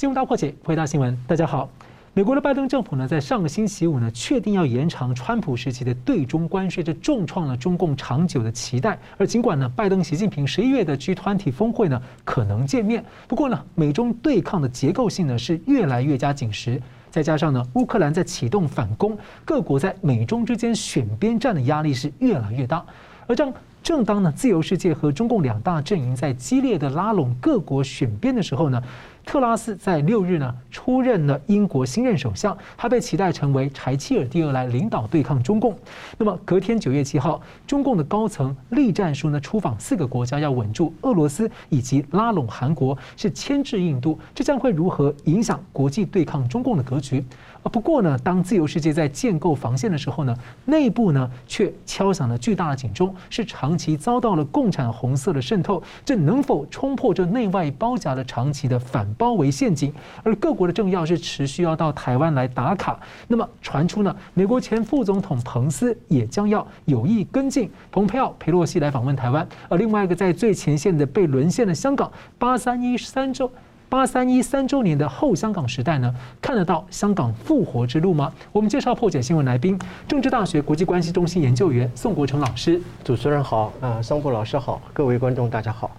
[0.00, 1.14] 新闻大破解，回答新闻。
[1.26, 1.68] 大家好，
[2.14, 8.98] 美国的拜登政府呢，在上个星期五呢，确定要延长川普时期的对中关税，这重创了中共长久的期待。
[9.18, 16.80] 而尽管呢，拜登、习近平十一月的 G20 峰会呢，可能见面，不过呢，美中对抗的结构性呢，是越来越加紧实。
[17.10, 22.82] 再加上呢，乌克兰在启动反攻，各国在美中之间选边站的压力是越来越大。
[23.26, 23.52] 而这样，
[23.82, 28.82] 正当呢，自由世界和中共两大阵营在激烈的拉拢各国选边的时候呢，
[29.24, 35.76] 特拉斯在六日呢出任了英国新任首相，他被期待成为柴契尔第二来领导对抗中共。
[36.18, 47.24] 那么隔天九月七号，中共的高层栗战书呢出访四个国家，要稳住俄罗斯以及拉拢韩国，是牵制印度，这将会如何影响国际对抗中共的格局？
[47.62, 59.92] 啊，不过呢，当自由世界在建构防线的时候呢，内部呢却敲响了巨大的警钟，是长期遭到了共产红色的渗透，这能否冲破这内外包夹的长期的反包围陷阱？
[60.22, 62.98] 而各国的政要是持续要到台湾来打卡。
[63.28, 69.46] 那么传出呢，美国前副总统彭斯也将要有意跟进蓬佩奥、佩洛西来访问台湾。
[69.68, 73.50] 而另外一个在最前线的被沦陷的香港，八三一三周。
[73.90, 78.32] 八三一三周年的后香港时代呢，看得到香港复活之路吗？
[78.52, 82.80] 我们介绍破解新闻来宾，政治大学国际关系中心研究员宋国成老师。
[83.02, 85.90] 主持人好，啊，桑普老师好，各位观众大家好。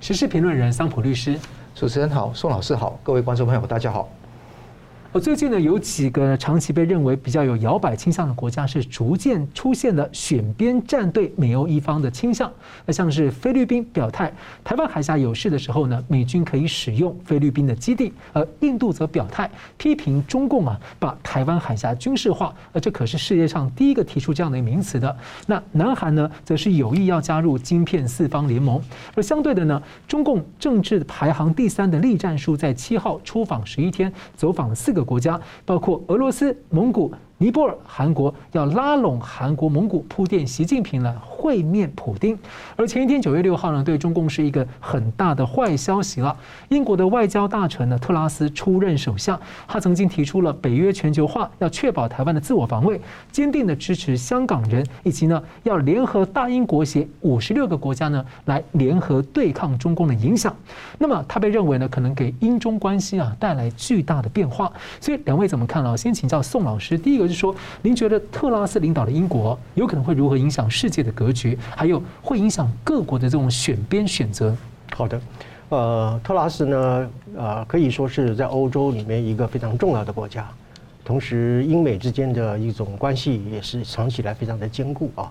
[0.00, 1.36] 时事评论人桑普律师。
[1.74, 4.08] 主持人好，宋老师好，各位观众朋友大家好。
[5.20, 12.52] 最近呢，有几个长期被认为比较有摇摆倾向的国家，是逐渐出现了选边站队美欧一方的倾向。
[12.84, 14.32] 那像是菲律宾表态，
[14.64, 22.52] 台湾海峡有事的时候呢，美军可以使用菲律宾的基地；而印度则表态批评中共啊，把台湾海峡军事化。
[22.72, 25.16] 而这可是世界上第一个提出这样的名词的。
[25.46, 28.80] 那南韩呢，则是有意要加入晶片四方联盟。
[29.14, 37.10] 而相对的呢，中共政治排行第三的栗战书在七号出访十一天，走访了四个国家，包括俄罗斯、蒙古。
[37.38, 42.38] 尼泊尔、韩国要拉拢韩国、蒙古，铺垫习近平来会面普丁。
[42.76, 46.34] 而前一天九月六号呢，对中共是一个很大的坏消息了。
[46.70, 49.38] 英国的外交大臣呢，特拉斯出任首相，
[49.68, 52.98] 他曾经提出了北约全球化，要确保台湾的自我防卫，
[53.30, 60.56] 坚定的支持香港人，以及呢要联合大英国协五十六个国家呢来联合对抗中共的影响。
[60.96, 64.72] 那么他被认为呢，可能给英中关系啊带来巨大的变化。
[65.02, 65.94] 所以两位怎么看呢？
[65.94, 67.25] 先请教宋老师，第一个。
[67.26, 74.56] 就是说，您觉得特拉斯领导的英国有可能会如何影响世界的格局，还有会影响各国的这种选边选择？
[74.94, 75.20] 好的，
[75.68, 80.48] 呃，特拉斯呢，呃，可以说是在欧洲里面一个非常重要的国家，
[81.04, 85.30] 同时英美之间的一种关系也是长期来非常的坚固啊，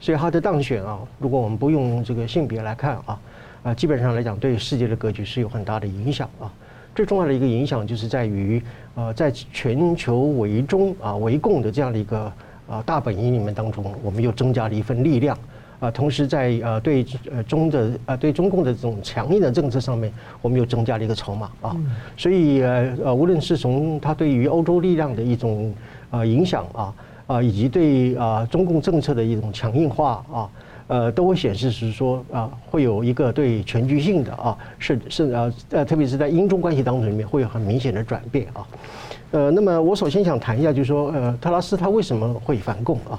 [0.00, 3.20] 所以他的当选啊，如果我们不用这个性别来看啊，
[3.64, 6.50] 啊，基本上来讲对世界的格局是有很大的影响啊。
[6.94, 8.62] 最重要的一个影响就是在于，
[8.94, 12.30] 呃，在全球围中啊围共的这样的一个
[12.68, 15.36] 啊大本营里面当中，我们又增加了一份力量
[15.80, 15.90] 啊。
[15.90, 21.76] 同时在呃对呃中的呃对中共的这种强硬的政策上面，我们又增加了一个筹码啊。
[22.16, 25.72] 所以呃呃，无论是从它对于欧洲力量的一种
[26.10, 26.94] 啊影响啊
[27.26, 30.50] 啊，以及对啊中共政策的一种强硬化啊。
[30.86, 38.66] 呃，都会显示是说啊，会有一个对全局性的啊，是是啊呃，特别是在英中关系当中里面会有很明显的转变啊。
[39.30, 43.18] 呃，那么我首先想谈一下，就是说呃，特拉斯他为什么会反共啊？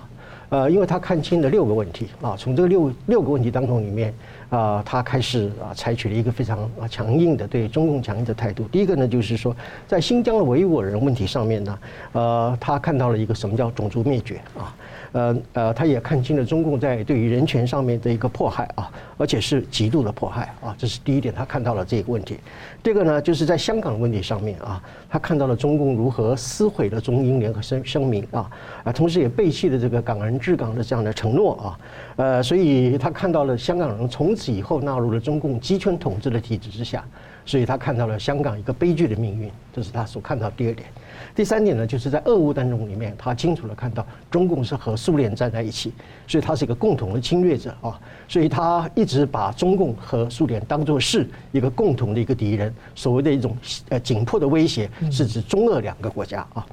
[0.54, 4.14] 呃，因为他看清了六个问题啊，从这个六六个问题当中里面
[4.52, 8.66] 啊，他开始啊采取了一个非常啊强硬的对中共强硬的态度。
[8.66, 9.56] 第一个呢，就是说
[9.88, 11.80] 在新疆的维吾尔人问题上面呢，
[12.12, 14.76] 呃，他看到了一个什么叫种族灭绝啊。
[15.14, 22.40] 呃呃，他也看清了中共在对于人权上面的一个迫害啊，而且是极度的迫害啊，这是第一点，他看到了这个问题。
[22.82, 28.50] 第二个呢，就是在香港问题上面啊，他看到了中共如何撕毁了中英联合声声明啊，
[28.86, 31.80] 啊，同时也背弃了这个港人治港的这样的承诺啊，
[32.18, 37.02] 呃，所以他看到了香港人从此以后纳入了中共集权统治的体制之下，
[37.46, 40.90] 所以他看到了香港一个悲剧的命运，这是他所看到第二点。
[41.36, 45.92] 第三点呢，就是在俄乌当中里面，他清楚地看到中共是和苏联站在一起，
[46.28, 53.58] 所以他是一个共同的侵略者啊，所以他一直把中共和苏联当作是一个共同的一个敌人，所谓的一种
[53.90, 56.64] 呃紧迫的威胁是指中俄两个国家啊。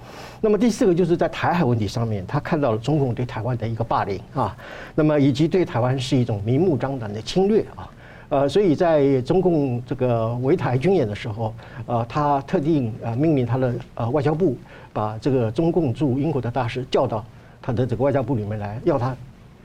[0.43, 4.55] 那么第四个就是在台海问题上面，他看到了中共对台湾的一个霸凌啊，
[4.95, 7.89] 那么以及对台湾是一种明目张胆的侵略啊。
[8.31, 11.53] 呃，所以在中共这个围台军演的时候，
[11.87, 14.57] 呃，他特定呃命令他的呃外交部
[14.93, 17.25] 把这个中共驻英国的大使叫到
[17.61, 19.17] 他的这个外交部里面来，要他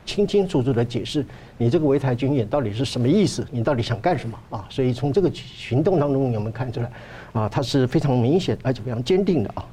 [0.03, 1.25] 清清楚楚的解释
[1.57, 4.65] 你这个围台军演到底是什么意思，你到底想干什么啊？
[4.69, 6.91] 所以从这个行动当中，我们看出来
[7.33, 9.63] 啊，他是非常明显而且非常坚定的啊。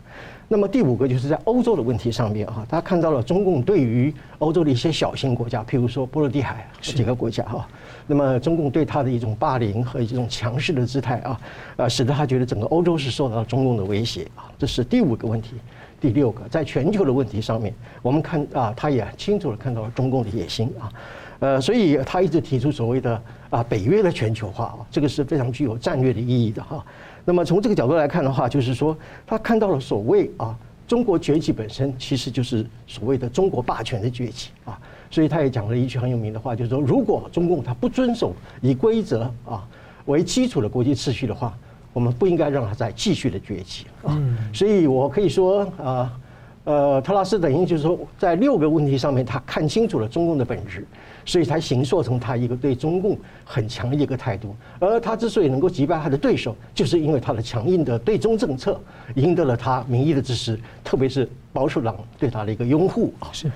[0.49, 7.67] 那么第五个就是在欧洲的问题上面啊，他看到了中共对于欧洲的一些小型国家，譬如说波罗的海这几个国家哈，
[8.07, 11.41] 那么中共对他的一种霸凌和一种强势的姿态啊，
[11.77, 15.57] 呃，使得他觉得整个欧洲是受到中共的威胁啊，这是第五个问题。
[16.01, 17.73] 第六个，在全球的问题上面，
[18.03, 20.93] 我们看啊，他也清楚地看到了中共的野心啊，
[21.39, 26.85] 呃，所以他一直提出所谓的啊北约的全球化啊，这个是非常具有战略的意义的哈。
[27.25, 30.59] 那么从这个角度来看的话，就是说他看到了所谓啊
[30.89, 34.77] 中国崛起本身其实就是所谓的中国霸权的崛起啊，
[35.13, 39.63] 所以他也讲了一句很有名的话，就是说如果中共他不遵守以规则啊
[40.07, 41.57] 为基础的国际秩序的话，
[41.93, 44.21] 我们不应该让他再继续的崛起啊。
[44.53, 46.13] 所以我可以说啊。
[46.65, 50.87] 呃，特拉斯等于就是说，在六个问题上面，他看清楚了中共的本质，
[51.25, 54.55] 所以才形塑成他一个对中共很强的一个态度。
[54.79, 58.81] 而他之所以能够击败他的对手，就是因为他的强硬的对中政策
[59.17, 63.27] 赢得了他民意的支持，特别是保守党对他的一个拥护啊。
[63.33, 63.51] 是。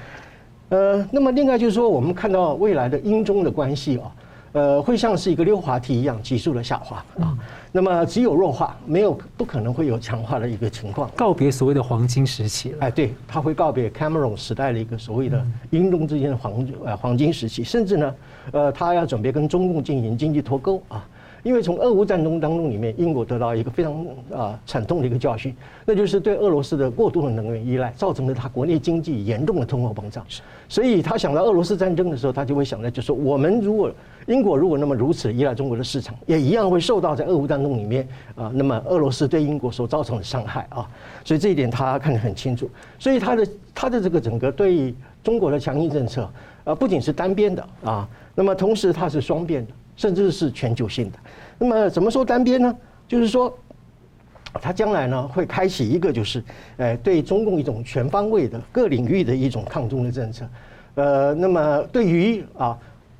[0.69, 4.13] 呃，那么另外就是说，我们看到未来的英中的关系啊。
[4.53, 7.37] 呃，会像是一个溜滑梯一样急速的下滑啊。
[7.73, 11.11] 那么只有弱化，没有不可能会有强化的一个情况。
[11.15, 12.79] 告别所谓的黄金时期了。
[12.81, 18.15] 哎，对，他会告别 Cameron 时代的一个所谓的英中之间的黄呃黄金时期，甚至呢，
[18.53, 21.07] 呃，他要准备跟中共进行经济脱钩啊。
[21.47, 24.05] 因为从俄乌战争当中里面，英国得到一个非常
[24.35, 25.55] 啊惨痛的一个教训，
[25.85, 30.27] 那就是对俄罗斯的过度的能源依赖，造成了他国内经济严重的通货膨胀。
[30.69, 33.93] 所以他想到俄罗斯战争的时候，他就会想到，就是我们如果
[34.27, 40.85] 英国如果那么如此依赖中国的市场，也一样会受到在俄乌战争里面啊，那么俄罗斯对英国所造成的伤害啊。
[41.25, 42.69] 所以这一点他看得很清楚。
[42.99, 44.93] 所以他的他的这个整个对
[45.23, 46.29] 中国的强硬政策
[46.65, 49.73] 啊，不仅是单边的啊，那么同时它是双边的。
[49.97, 51.19] 甚至是全球性的，
[51.59, 52.77] 那么怎么说单边呢？
[53.09, 53.57] 就是说，
[54.61, 56.43] 他将来呢会开启一个就是，
[56.77, 60.45] 呃，对中共一种全方位的各领域的一种抗中的政策，
[60.97, 62.77] 呃，那么对于啊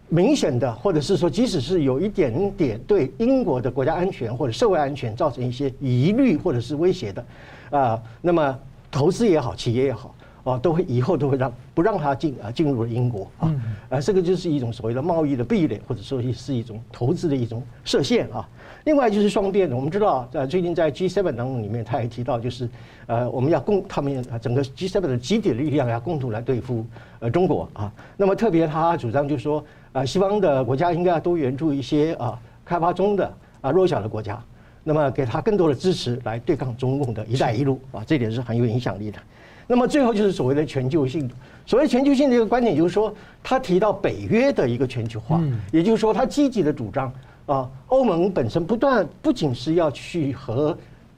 [0.09, 7.25] 明显的或者是说即使是有一点点对英国的国家安全或者社会安全造成一些疑虑或者是威胁的，
[7.71, 8.59] 啊，那么
[8.91, 10.16] 投资也好，企业也好。
[10.47, 13.53] 啊，都会以后都会让不让他进啊，进入了英国啊，
[13.89, 18.49] 啊，这个就是一种所谓的贸易的壁垒，或者说是一种投资的一种设限啊。
[18.85, 22.69] 另外就是双边的，我们知道在最近在 G7 当中里面，他也提到就是
[23.07, 26.87] 呃，我们要共他们整个 G7 的集体的力量要共同来对付
[27.19, 27.93] 呃中国啊。
[28.17, 34.41] 那么特别他主张就是说呃，西方的国家应该要多援助一些啊开发中的啊弱小的国家，
[34.85, 39.19] 那么给他更多的支持来对抗中共的一带一路啊，这点是很有影响力的。
[39.67, 41.29] 那么最后就是所谓的全球性，
[41.67, 45.41] 所谓全球性的一个观点就是说，他提到北约的一个全球化，
[45.73, 47.13] 也就是说他积极的主张
[47.47, 50.77] 啊，欧盟本身不断不仅是要去和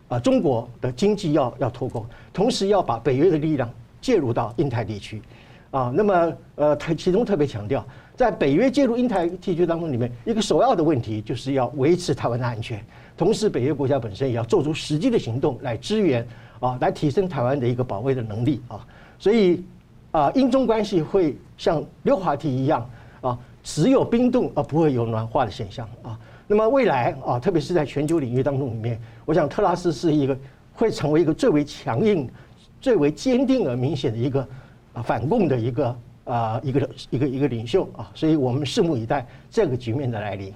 [0.08, 5.20] 啊中国的经济要要脱钩，同时要把北约的力量介入到印太地区，
[5.70, 7.86] 啊，那么呃，他其中特别强调，
[8.16, 12.82] 在北约介入印太地区当中里面，一个首要的问题就是要维持台湾的安全，
[13.14, 16.26] 同时北约国家本身也要做出实际的行动来支援。
[16.60, 18.84] 啊，来提升台湾的一个保卫的能力啊，
[19.18, 19.64] 所以
[20.10, 22.88] 啊，英中关系会像溜滑梯一样
[23.20, 26.18] 啊，只有冰冻而不会有暖化的现象啊。
[26.46, 30.36] 那么未来啊，特别是在全球领域当中里面，我想特拉斯是一个
[30.72, 32.28] 会成为一个最为强硬、
[32.80, 34.40] 最为坚定而明显的一个
[34.94, 40.52] 啊反共的一个啊一个一个一个领袖啊，所以我们拭目以待这个局面的来临。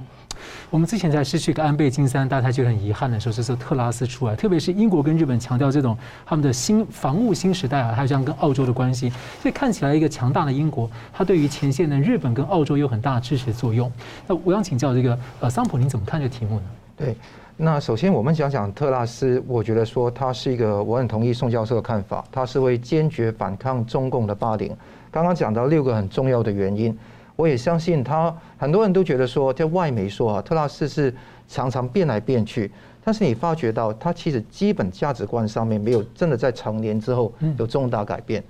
[0.71, 13.91] 我们之前在失去一个安倍晋三，大家觉得很遗憾的时候，是说特拉斯出来，特别是英国跟日本强调这种他们的新防务新时代啊，还有这样跟澳洲的关系，所以看起来一个强大的英国，它对于前线的日本跟澳洲有很大的支持作用。
[14.27, 16.63] 那我想请教这个呃桑普，您怎么看这个题目呢？
[16.97, 17.17] 对，
[17.57, 24.75] 那首先我们讲讲特拉斯，我觉得说他是一个，我很同意宋教授的看法，他是会坚决反抗中共的霸凌。
[25.11, 26.97] 刚刚讲到六个很重要的原因。
[27.37, 31.15] 我也相信他，很多人都觉得说，在外媒说啊，特拉斯是
[31.49, 32.71] 常常变来变去，
[33.03, 38.43] 但是你发觉到他其实基本价值观上面没有真的在成年之后有重大改变。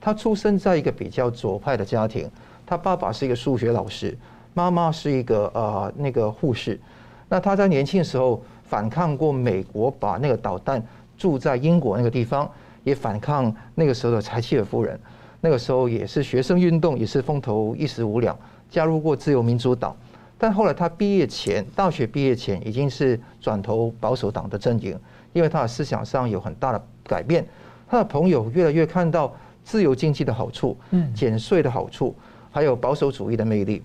[0.00, 2.30] 他出生在一个比较左派的家庭，
[2.64, 4.16] 他爸爸是一个数学老师，
[4.54, 6.78] 妈妈是一个呃那个护士。
[7.28, 10.80] 那他在年轻的时候反抗过美国把那个导弹
[11.18, 12.48] 住在英国那个地方，
[12.84, 15.00] 也反抗那个时候的柴契尔夫人。
[15.40, 18.36] 那个时候也是学生运动，也是风头一时无两，
[18.70, 19.96] 加入过自由民主党，
[20.38, 24.98] 但后来他毕业前，大学毕业前已经是转投保守党的阵营，
[25.32, 27.46] 因为他的思想上有很大的改变，
[27.88, 32.14] 他的朋友越来越看到自由经济的好处，嗯，减税的好处，
[32.50, 33.82] 还有保守主义的魅力。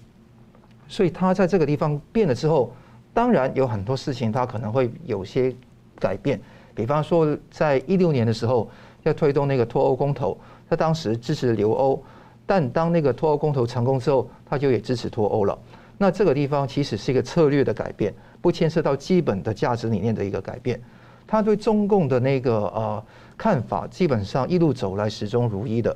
[0.88, 2.74] 所以他在这个地方变了之后，
[3.13, 5.53] 当然有很多事情他可能会有些
[6.00, 6.39] 改变。
[6.74, 8.70] 比方说，在一六年的时候
[9.03, 10.38] 要推动那个脱欧公投，
[10.72, 12.01] 他当时支持留欧，
[12.46, 15.60] 但当那个脱欧公投成功之后，他就也支持脱欧了。
[15.98, 20.82] 那这个地方其实是一个策略的改变，不牵涉到基本的价值理念的一个改变。
[21.28, 23.04] 他对中共的那个呃
[23.38, 25.94] 看法，基本上一路走来始终如一的。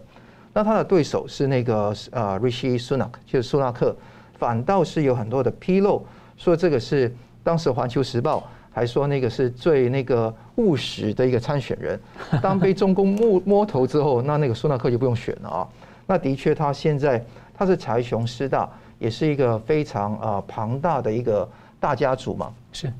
[0.51, 3.96] 那他的对手是那个呃 Rishi Sunak，就是苏纳克。
[4.38, 6.05] 反倒是有很多的披露，
[6.36, 7.15] 说这个是
[7.46, 8.39] 当时《环球时报》
[8.74, 12.00] 还说那个是最那个务实的一个参选人。
[12.41, 15.67] 当被中共摸摸头之后，那那个苏纳克就不用选了啊。
[16.07, 18.69] 那的确，他现在他是财雄师大，
[19.00, 22.53] 也是一个非常啊庞大的一个大家族嘛。
[22.71, 22.91] 是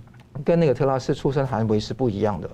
[0.44, 2.50] 跟那个特拉斯出身韩维是不一样的。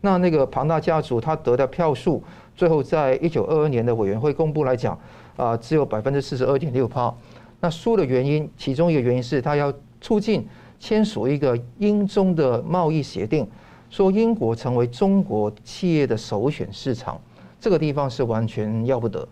[0.00, 2.22] 那那个庞大家族他得的票数，
[2.56, 4.98] 最后在一九二二年的委员会公布来讲
[5.36, 7.14] 啊，只有百分之四十二点六趴。
[7.60, 10.44] 那输的原因，其中一个原因是他要促进
[10.80, 13.48] 签署一个英中的贸易协定，
[13.92, 17.20] 说英国成为中国企业的首选市场，
[17.60, 19.28] 这个地方是完全要不得。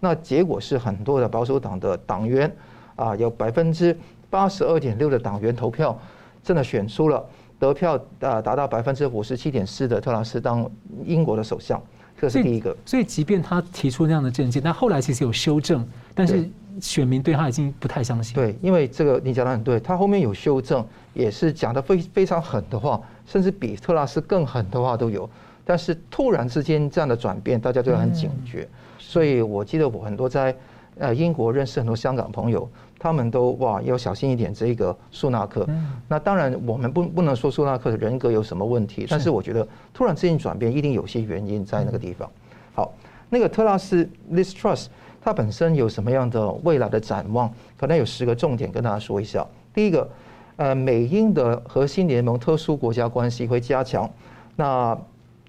[0.00, 2.54] 那结果是很多的保守党的党员
[2.94, 3.96] 啊，有百分之
[4.28, 5.98] 八十二点六的党员投票，
[6.44, 7.24] 真的选出了
[7.58, 10.70] 得票啊达到百分之五十七点四的特拉斯当
[11.06, 11.82] 英国的首相，
[12.20, 12.68] 这是第一个。
[12.84, 16.46] 所以，所以即便他提出那样的政见，但后来其实有修正，但是。
[16.80, 18.34] 选民对他已经不太相信。
[18.34, 25.28] 对，因为这个你讲的很对，他后面有修正，也是讲的非非常狠的话，甚至比特拉斯更狠的话都有。
[25.64, 28.68] 但是突然之间这样的转变，大家都很警觉。
[28.98, 30.54] 所以我记得我很多在
[30.98, 35.66] 呃英国认识很多香港朋友，他们都哇要小心一点这个苏纳克。
[36.08, 42.28] 那当然我们不不能说苏纳克的人格有什么问题，但是我觉得突然之间转变一定有些原因在那个地方。
[42.74, 42.92] 好，
[43.30, 44.94] 那个特拉斯 l i s t r u s t。
[45.24, 47.48] 它本身有什么样的未来的展望？
[47.78, 49.46] 可能有十个重点跟大家说一下。
[49.72, 50.10] 第一个，
[50.56, 54.08] 呃，美英的核心联盟特殊国家关系会加强。
[54.56, 54.96] 那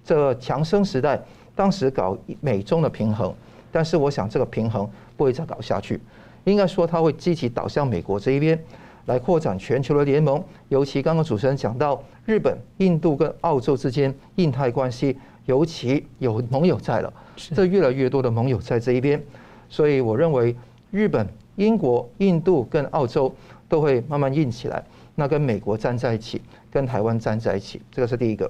[0.04, 1.20] 这强生时代
[1.54, 3.32] 当时搞美中的平衡，
[3.70, 6.00] 但是我想这个平衡不会再搞下去。
[6.44, 8.58] 应该说，它会积极倒向美国这一边
[9.06, 10.42] 来扩展全球的联盟。
[10.68, 19.22] 尤其刚刚主持人讲到日本、印度跟澳洲之间印太关系，尤其有盟友在了，这越来越多的盟友在这一边。
[19.68, 20.54] 所以我认为，
[20.90, 23.34] 日本、英国、印度跟澳洲
[23.74, 24.80] 都会慢慢硬起来，
[25.16, 26.40] 那跟美国站在一起，
[26.70, 28.48] 跟台湾站在一起，这个是第一个。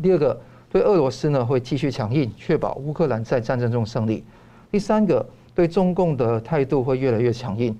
[0.00, 0.40] 第二个，
[0.70, 4.22] 对俄罗斯呢会继续强硬，确保乌克兰在战争中胜利。
[4.70, 7.76] 第三个，对中共的态度会越来越强硬。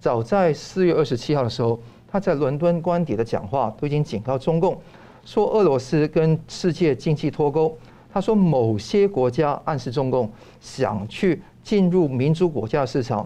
[0.00, 1.78] 早在四月二十七号的时候，
[2.08, 4.76] 他在伦敦官邸的讲话都已经警告中共，
[5.24, 7.78] 说俄罗斯跟世界经济脱钩。
[8.12, 10.28] 他说某些国家暗示中共
[10.60, 11.40] 想去。
[11.62, 13.24] 进入民主国家市场，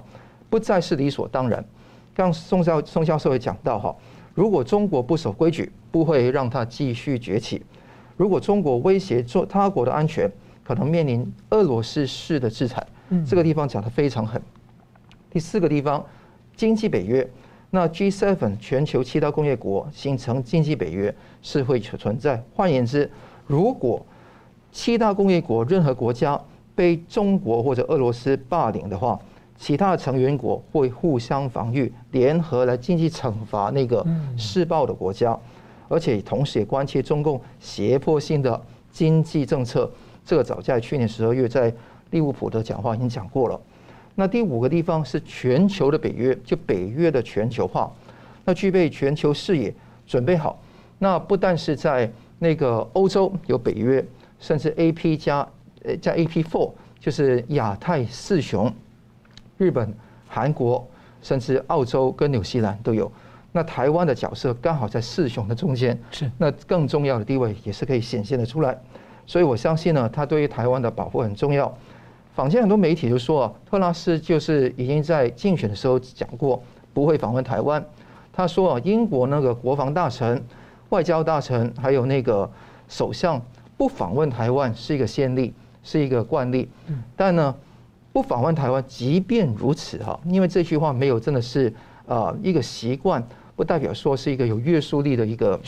[0.50, 1.64] 不再是理所当然。
[2.16, 3.94] 刚宋教宋教授也讲到哈，
[4.32, 7.60] 如果中国不守规矩，不会让它继续崛起；
[8.16, 10.30] 如果中国威胁做他国的安全，
[10.64, 12.84] 可能面临俄罗斯式的制裁。
[13.10, 14.40] 嗯这个地方讲得非常狠。
[15.30, 16.02] 第四个地方，
[16.56, 17.28] 经济北约，
[17.68, 22.42] 那 G7 全球七大工业国形成经济北约是会存在。
[22.54, 23.10] 换言之，
[23.46, 24.04] 如果
[24.72, 26.40] 七大工业国任何国家，
[26.74, 29.20] 被中国或者俄罗斯霸凌的话，
[29.58, 35.38] 其他的成员国会互相防御，联合来经济惩罚那个施暴的国家，
[35.88, 38.60] 而且同时也关切中共胁迫性的
[38.90, 39.90] 经济政策。
[40.24, 41.72] 这个早在去年十二月在
[42.10, 43.60] 利物浦的讲话已经讲过了。
[44.14, 47.90] 那第五个地方是全球的北约，就北约的全球化，
[48.44, 49.74] 那具备全球视野，
[50.06, 50.58] 准备好。
[50.98, 54.04] 那不但是在那个欧洲有北约，
[54.38, 55.46] 甚至 AP 加。
[55.84, 58.72] 呃，加 AP Four，就是亚太四雄，
[59.58, 59.92] 日本、
[60.28, 60.86] 韩国，
[61.22, 63.10] 甚至澳洲跟纽西兰都有。
[63.52, 68.78] 那台湾的角色刚好在四雄的中间，是那更重要的地位也是可以显现的出来。
[69.26, 71.72] 所以我相信呢，他对于台湾的保护很重要。
[72.34, 77.84] 坊间很多媒体就说，特拉斯就是已经在竞选的时候讲过不会访问台湾。
[78.32, 80.44] 他说啊，英国那个国防大臣、
[80.90, 82.50] 外交大臣还有那个
[82.88, 83.40] 首相
[83.76, 85.54] 不访问台湾是一个先例。
[85.88, 86.68] 是一个惯例，
[87.14, 87.54] 但呢，
[88.16, 91.70] 不访问台湾，即便如此哈，因为这句话没有真的是
[92.06, 93.22] 呃一个习惯，
[93.54, 95.60] 不代表说是一个有约束力的一个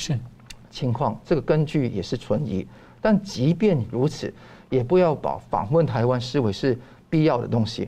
[0.70, 2.66] 情况，这个根据也是存疑。
[3.02, 4.32] 但即便如此，
[4.70, 6.74] 也不要把访问台湾视为是
[7.10, 7.86] 必要的东西，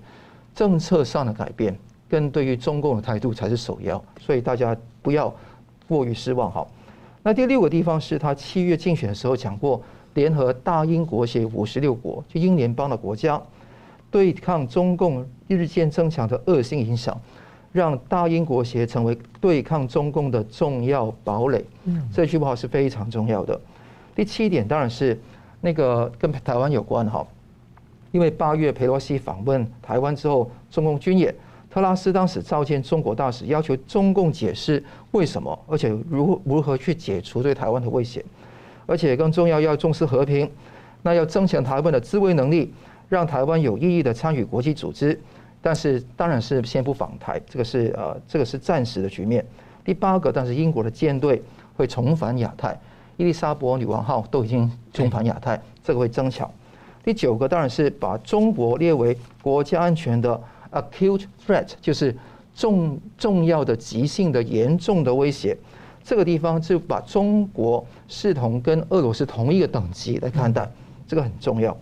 [0.55, 1.75] 政策上的改变
[2.07, 5.35] 跟对于中共的态度才是首要，所以大家不要
[5.89, 6.67] 过于失望哈。
[7.23, 9.83] 那第六个地方是他七月竞选的时候讲过。
[10.15, 13.41] 联合大英国协五十六国，就英联邦的国家，
[14.11, 17.19] 对抗中共日渐增强的恶性影响，
[17.73, 21.65] 让大英国协成为对抗中共的重要堡垒。
[21.85, 23.59] 嗯，这句话是非常重要的。
[24.15, 25.19] 第七点当然是
[25.61, 27.27] 那个跟台湾有关哈，
[28.11, 31.35] 因为八月佩洛西访问台湾之后，中共军演，
[31.71, 38.25] 特拉斯当时召见中国大使，要求中共解释为什么，而且如如何去解除对台湾的威胁，
[38.87, 40.51] 而且更重要要重视和平，
[41.03, 42.75] 那要增强台湾的自卫能力，
[43.11, 45.21] 让台湾有意义的参与国际组织。
[45.61, 49.45] 但是当然是先不访台，这个是呃这个是暂时的局面。
[49.85, 51.43] 第八个，但是英国的舰队
[51.77, 52.75] 会重返亚太。
[53.19, 56.51] 伊丽莎白女王号都已经重返亚太，这个会增强。
[57.05, 60.41] 第九个当然是把中国列为国家安全的
[60.73, 62.17] acute threat，就是
[62.55, 65.55] 重重要的、急性的、严重的威胁。
[66.03, 70.67] 这个地方就把中国视同跟俄罗斯同一个等级来看待，
[71.07, 71.77] 这个很重要。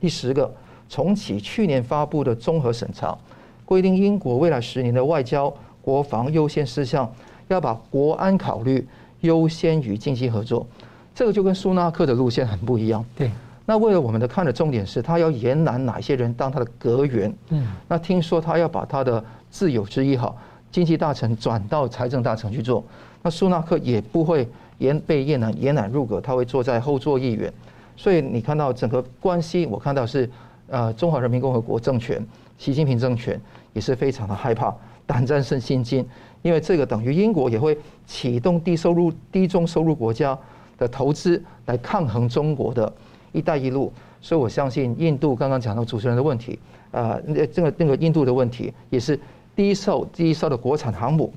[0.00, 0.52] 第十个，
[0.88, 3.16] 重启去年发布的综合审查，
[3.64, 5.52] 规定英国未来十年的外交、
[5.82, 7.10] 国防优先事项
[7.48, 8.86] 要把国安考虑。
[9.22, 10.64] 优先于经济合作，
[11.12, 13.04] 这个就跟苏纳克的路线很不一样。
[13.16, 13.28] 对，
[13.66, 17.34] 那为了我们的看的重点是，他要延揽哪些人当他的阁员？
[17.48, 20.32] 嗯，那听说他要把他的挚友之一哈
[20.70, 22.84] 经济大臣转到财政大臣去做，
[23.20, 27.52] 那苏纳克也不会延被延揽延揽入阁，他会坐在后座议员。
[27.98, 30.30] 所以你看到整个关系，我看到是
[30.68, 32.24] 呃中华人民共和国政权，
[32.56, 33.38] 习近平政权
[33.72, 34.72] 也是非常的害怕，
[35.04, 36.06] 胆战胜心惊。
[36.42, 37.76] 因为这个等于英国也会
[38.06, 40.38] 启动低收入、低中收入国家
[40.78, 42.90] 的投资来抗衡中国的
[43.32, 46.56] 一带一路，所以我相信印度刚刚讲到主持人的问题，
[46.92, 49.18] 啊，那这个那个印度的问题也是
[49.56, 51.34] 低售、低售的国产航母，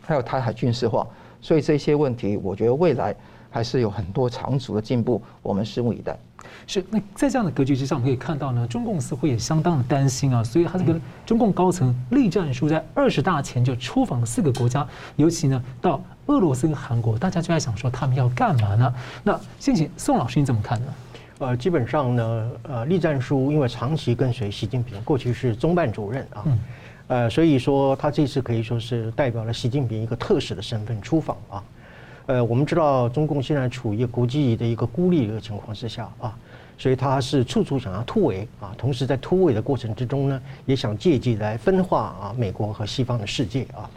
[0.00, 1.04] 还有台海军事化，
[1.40, 3.12] 所以这些问题，我觉得未来
[3.50, 6.16] 还是有很多长足的进步，我们拭目以待。
[6.66, 18.94] 是，那在这样的格局之上，我们可以看到呢，中共似乎也相当的担心啊，所以他这个中共高层栗战书在二十大前就出访了四个国家，尤其呢到俄罗斯跟韩国，大家就在想说他们要干嘛呢？
[19.22, 20.86] 那先请宋老师你怎么看呢？
[21.38, 26.44] 呃，基本上呢，呃，栗战书因为长期跟随习近平，过去是中办主任啊，
[27.08, 31.62] 呃，所以说他这次可以说是代表了习近平一个特使的身份出访啊。
[32.30, 36.32] 呃，我们知道中共现在处于国际的一个孤立的一个情况之下啊。
[36.78, 43.90] 所以他是处处想要突围啊，同时在突围的过程之中呢，也想借机来分化啊美国和西方的世界啊。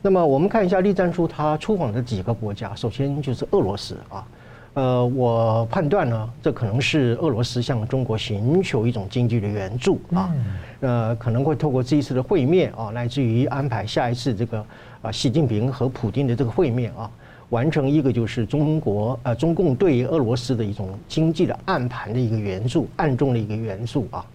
[0.00, 4.26] 那么我们看一下栗战书他出访的几个国家，首先就是俄罗斯啊。
[4.72, 10.32] 呃，我判断呢，这可能是俄罗斯向中国寻求一种经济的援助啊。
[10.80, 14.64] 呃，可能会透过这一次的会面啊，来自于安排下一次这个
[15.02, 17.10] 啊习近平和普京的这个会面啊。
[17.50, 24.26] 完成一个就是中国呃中共对俄罗斯的一种经济的暗盘的一个援助，暗中的一个援助啊，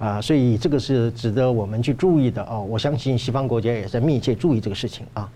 [0.00, 2.58] 啊，所以这个是值得我们去注意的啊。
[2.58, 5.30] 我相信西方国家也在密切注意这个事情啊。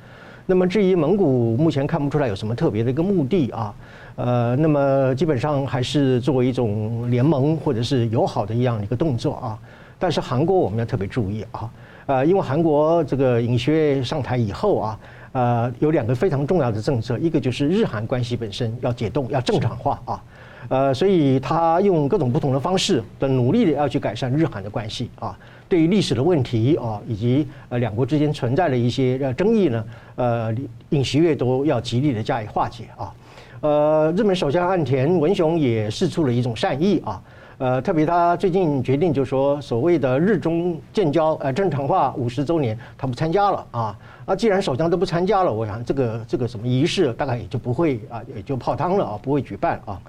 [0.46, 3.74] 那么至于蒙古，目前看不出来有什么特别的一个目的啊，
[4.16, 9.56] 呃，那么基本上还是作为一种联盟或者是友好的一样的一个动作啊。
[10.00, 11.70] 但是韩国我们要特别注意啊，
[12.06, 14.98] 呃，因为韩国这个尹锡悦上台以后啊。
[15.32, 20.22] 呃，有两个非常重要的政策，一个就是日韩关系本身要解冻，要正常化啊，
[20.68, 25.38] 呃，所以他用各种不同的方式的努力的要去改善日韩的关系啊。
[25.68, 29.84] 对于历史的问题啊，以及呃两国之间存在的一些争议呢，
[30.16, 30.52] 呃，
[30.88, 33.12] 尹锡悦都要极力的加以化解啊。
[33.60, 37.22] 呃，日本首相岸田文雄也示出了一种善意啊，
[37.58, 43.96] 呃，特别他最近决定就说，所谓的日中建交呃正常化五十周年，他不参加了啊。
[44.26, 50.00] 那既然首相都不参加了，我想这个这个什么仪式大概也就不会啊，也就泡汤了啊，不会举办啊。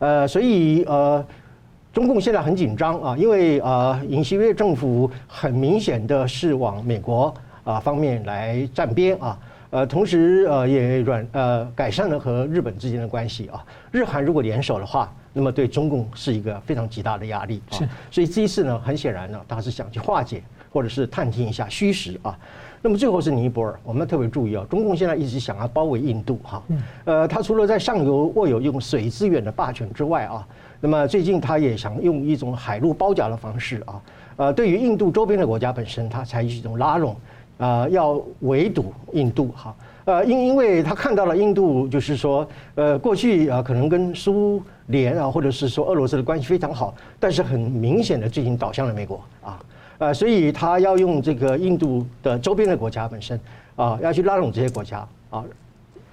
[0.00, 1.24] 呃，所以呃，
[1.92, 7.32] 中共现在很紧张啊，因为啊，尹锡悦政府很明显的是往美国
[7.64, 9.38] 啊方面来站边啊。
[9.70, 13.64] 呃，同时呃也软呃改善了和日本之间的关系啊。
[13.92, 17.78] 日韩如果联手的话，那么对中共是一个非常极大的压力啊。
[17.78, 17.88] 是。
[18.10, 22.36] 所以这一次呢，很显然呢，他是想去化解或者是探听一下虚实啊。
[22.82, 26.62] 那么最后是尼泊尔，我们要特别注意啊，中共现在一直想要包围印度哈，
[27.04, 30.46] 呃，他除了在上游握有用水资源的霸权之外啊，
[30.80, 34.00] 那么最近他也想用一种海陆包夹的方式啊，
[34.36, 37.14] 呃，对于印度周边的国家本身，他采取一种拉拢，
[37.58, 49.60] 啊，要围堵印度哈，呃，因因为他看到了印度就是说，呃，过去啊可能跟苏联啊或者是说俄罗斯的关系非常好，但是很明显的最近倒向了美国啊。
[50.00, 53.38] 呃，所以他要用这个印度的周边的国家本身
[53.76, 55.44] 啊，要去拉拢这些国家啊，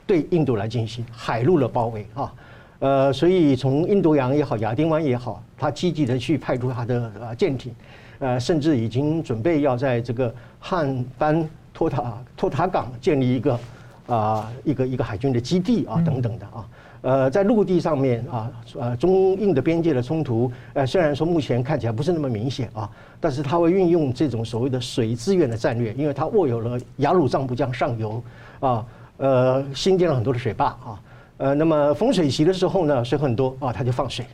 [0.05, 2.33] 对印度来进行海陆的包围啊。
[2.79, 7.73] 呃，所以从印度洋也好，亚丁湾也好，他积极的去派出他的呃舰艇，
[8.19, 13.57] 呃，甚至已经准备要在这个汉班托塔托塔港建立一个
[14.05, 16.67] 啊一个一个海军的基地啊等等的啊。
[17.01, 28.21] 呃，在陆地上面啊，呃，中印的边界的冲突，呃，虽然说目前看起来不是那么明显啊，但是它会运用这种所谓的水资源的战略，因为它握有了雅鲁藏布江上游
[28.59, 28.85] 啊，
[29.17, 30.99] 呃，新建了很多的水坝啊，
[31.37, 34.25] 呃，那么丰水期的时候呢，水很多啊，它就放水；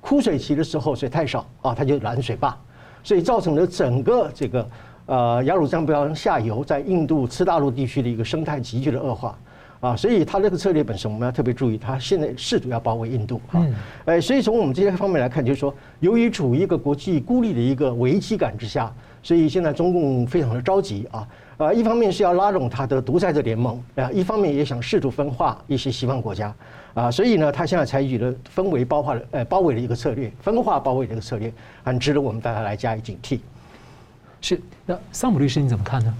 [0.00, 2.56] 枯水期的时候水太少啊，它就拦水坝，
[3.02, 4.68] 所以造成了整个这个
[5.06, 9.38] 呃雅鲁藏布江下游在印度次大陆地区的一个生态急剧的恶化。
[9.80, 13.66] 啊，所以他这个策略本身，我们要特别注意，他现在试图要包围印度啊。
[14.04, 21.26] 哎，所以从我们这些方面来看，就是说，由于处于一个国际孤立的一个危机感之下，所以现在中共非常的着急啊。
[21.56, 26.54] 啊，一方面是要拉拢他的独裁者联盟啊，一方面也想试图分化一些西方国家
[26.94, 27.10] 啊。
[27.10, 31.52] 所以呢，他现在采取了分围包化的呃包围的一个策略，分化包围的一个策略，
[31.84, 33.40] 很值得我们大家来加以警惕。
[34.42, 36.14] 是，那桑姆律师你怎么看呢？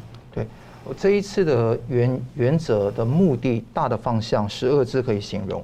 [0.90, 0.94] 对。
[0.94, 5.62] 我这一次的原原则的目的，大的方向十二字可以形容：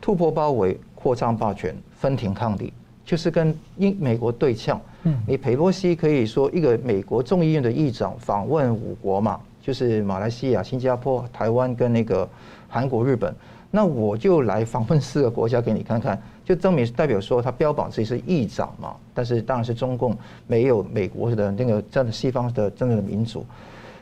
[0.00, 2.72] 突破包围、扩张霸权、分庭抗礼，
[3.04, 4.80] 就是跟英美国对呛。
[5.04, 12.28] 嗯，你裴洛西可以说一个美国众议院的议长访问五国嘛，就是马来西亚、新加坡、台湾跟那个
[12.68, 13.32] 韩国、日本，
[13.70, 18.96] 那我就来访问四个国家给你看看，就证明代表说他标榜自己是议长嘛。
[19.14, 20.16] 但是当然是中共
[20.48, 23.46] 没有美国的那个真的西方的真正的民主。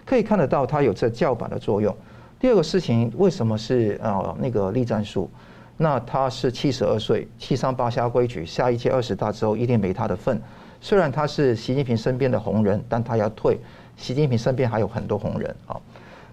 [0.07, 1.95] 可以看得到，它有这叫板的作用。
[2.41, 5.29] 第二个事情，为什么是啊那个栗战书？
[5.77, 10.41] 那他是七十二岁，七上八下规矩，下一届二十大之后一定没他的份。
[10.81, 13.59] 虽然他是习近平身边的红人，但他要退。
[13.97, 15.77] 习近平身边还有很多红人啊。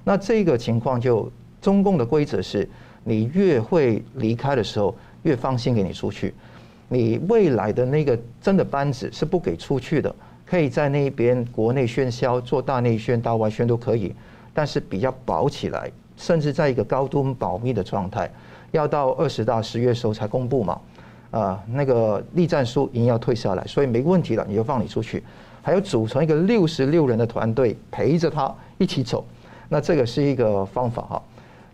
[0.03, 1.29] 那这个情况就
[1.61, 2.67] 中共的规则是，
[3.03, 6.33] 你越会离开的时候，越放心给你出去。
[6.87, 10.13] 你未来的那个真的班子是不给出去的。
[10.45, 14.13] 可以在那边国内宣销，做大内宣、大外宣都可以，
[14.53, 18.29] 但是比较保起来，甚至在一个高度保密的状态，
[18.71, 20.79] 要到二十大十月时候才公布嘛。
[21.31, 25.23] 啊，那个栗战书已经要退下来，所以没问题了，你就放你出去。
[25.63, 29.25] 还有组成一个六十六人的团队陪着他一起走，
[29.69, 31.23] 那这个是一个方法哈。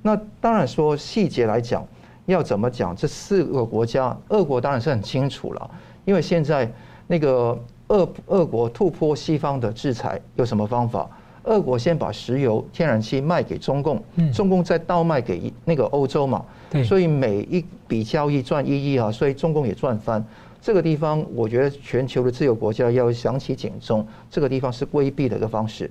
[0.01, 1.85] 那当然说细节来讲，
[2.27, 2.95] 要怎么讲？
[2.95, 5.71] 这四个国家，俄国当然是很清楚了，
[6.05, 6.71] 因为现在
[7.07, 7.59] 那个。
[7.89, 11.09] 俄俄国突破西方的制裁有什么方法？
[11.43, 14.01] 俄国先把石油、天然气卖给中共，
[14.33, 16.43] 中共再倒卖给那个欧洲嘛。
[16.83, 20.23] 所以每一笔交易赚一亿啊，所以中共也赚翻。
[20.61, 25.89] 这个地方，我觉得全球的自由国家要响起警钟，这个地方是规避的一个方式。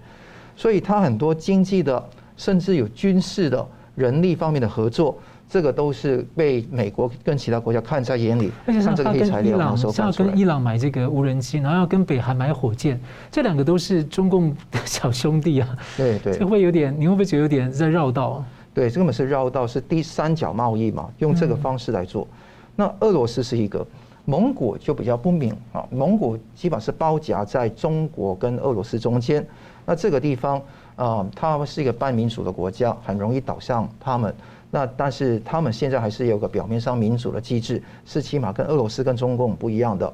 [0.54, 5.18] 所以它很多经济的，甚至有军事的、人力方面的合作。
[5.48, 15.68] 这个都是被美国跟其他国家看在眼里，而且像他跟伊朗，像要跟伊朗买这个无人机，然后要跟北韩买火箭，这两个都是中共的小兄弟啊。
[15.96, 18.44] 对对，这会有点，你会不会觉得有点在绕道？
[18.74, 22.24] 对，这根本是绕道，是第三角贸易嘛，用这个方式来做。
[22.24, 22.36] 嗯、
[22.76, 23.86] 那俄罗斯是一个，
[24.26, 29.44] 蒙古就比较不明啊，蒙古基本上是包夹在中国跟俄罗斯中间。
[29.86, 30.60] 那这个地方
[30.96, 34.34] 啊，他们是一个半民主的国家，很容易倒向他们。
[34.70, 40.12] 那但是他们现在还是有个表面上民主的机制，是起码跟俄罗斯跟中共不一样的。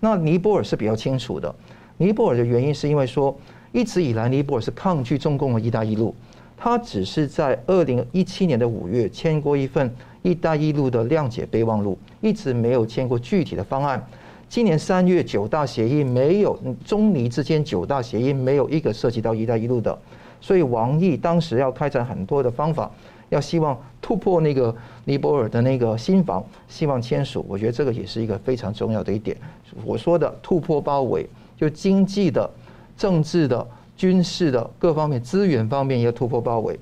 [0.00, 1.54] 那尼泊尔是比较清楚的，
[1.98, 3.36] 尼泊尔的原因是因为说
[3.72, 6.14] 一直以来尼泊尔是抗拒中共的一带一路，
[6.56, 14.02] 他只是在二零一七年的五月签过一份一带一路的谅解备忘录，一直没有签过具体的方案。
[14.48, 19.96] 今年三月九大协议没有中尼之间九大协议没有一个涉及到一带一路的，
[20.40, 22.90] 所以王毅当时要开展很多的方法。
[23.30, 29.36] 要希望突破那个尼泊尔的那个新防，希望签署，我觉得这个也是一个非常重要的一点。
[29.84, 32.48] 我说的突破包围，就经济的、
[32.96, 33.66] 政治的、
[33.96, 36.78] 军事的各方面资源方面要突破包围。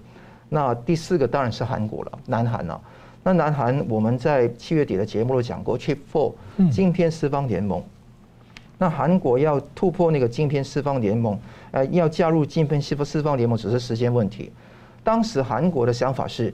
[0.49, 2.81] 那第四个当然是韩国了，南韩了。
[3.23, 6.33] 那南韩我们在七月底的节目都讲过，Chip Four
[6.73, 7.83] 今天四方联盟。
[8.79, 11.39] 那韩国要突破那个晶片四方联盟，
[11.73, 14.51] 呃，要加入晶片四四方联盟只是时间问题。
[15.09, 16.53] 当时韩国的想法是，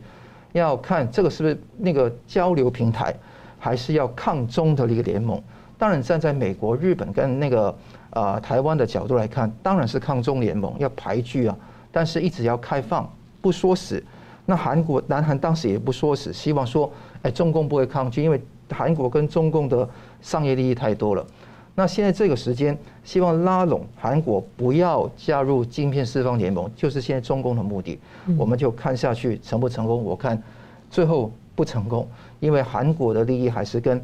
[0.53, 3.13] 要看这个是不是那个交流平台，
[3.59, 5.43] 还是要抗中的一个联盟。
[5.77, 7.77] 当然，站在美国、日本跟那个
[8.11, 11.57] 呃台湾的角度来看，当然是抗中联盟要排拒啊。
[11.91, 14.01] 但是一直要开放，不说死。
[14.47, 16.89] 那韩国、南韩当时也不说死，希望说，
[17.23, 18.41] 哎，中共不会抗拒，因为
[18.71, 19.89] 韩国跟中共的
[20.23, 21.27] 商业利益太多了。
[21.77, 27.99] 那现在这个时间，希望拉拢韩国不要加入晶片四方联盟，就是现在中共的目的。
[28.37, 30.03] 我们就看下去成不成功？
[30.05, 30.41] 我看
[30.91, 32.09] 最后不成功，
[32.39, 34.01] 因为韩国的利益还是跟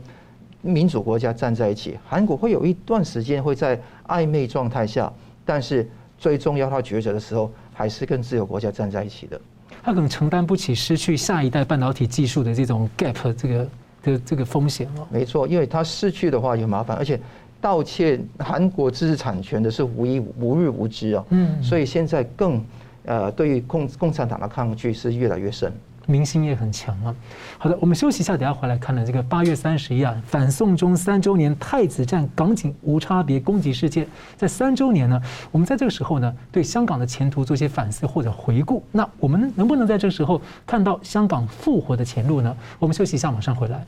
[0.62, 1.96] 民主国家站在一起。
[2.08, 5.12] 韩国会有一段时间会在暧昧状态下，
[5.44, 9.40] 但是最重要他抉择的时候，还是跟自由国家站在一起的。
[9.82, 13.68] 他可能承担不起失去下一代半导体技术的这种 gap 这个
[14.02, 15.06] 的这个风险哦。
[15.08, 17.18] 没错，因为他失去的话有麻烦，而且
[17.60, 21.24] 盗窃韩国知识产权的是无一无日无之啊。
[21.30, 22.64] 嗯，所以现在更
[23.04, 25.72] 呃，对于共共产党的抗拒是越来越深。
[26.06, 27.14] 民心也很强啊。
[27.56, 34.04] 好的，我们休息一下，等下回来看了这个八月三十一啊，反送中三周年太子站港警无差别攻击事件，
[34.36, 35.20] 在三周年呢，
[35.52, 38.82] 我们在这个时候呢，对香港的前途做些反思或者回顾。
[38.90, 42.56] 那我们能不能在这个时候看到香港复活的前路呢？
[42.80, 43.84] 我们休息一下，马上回来。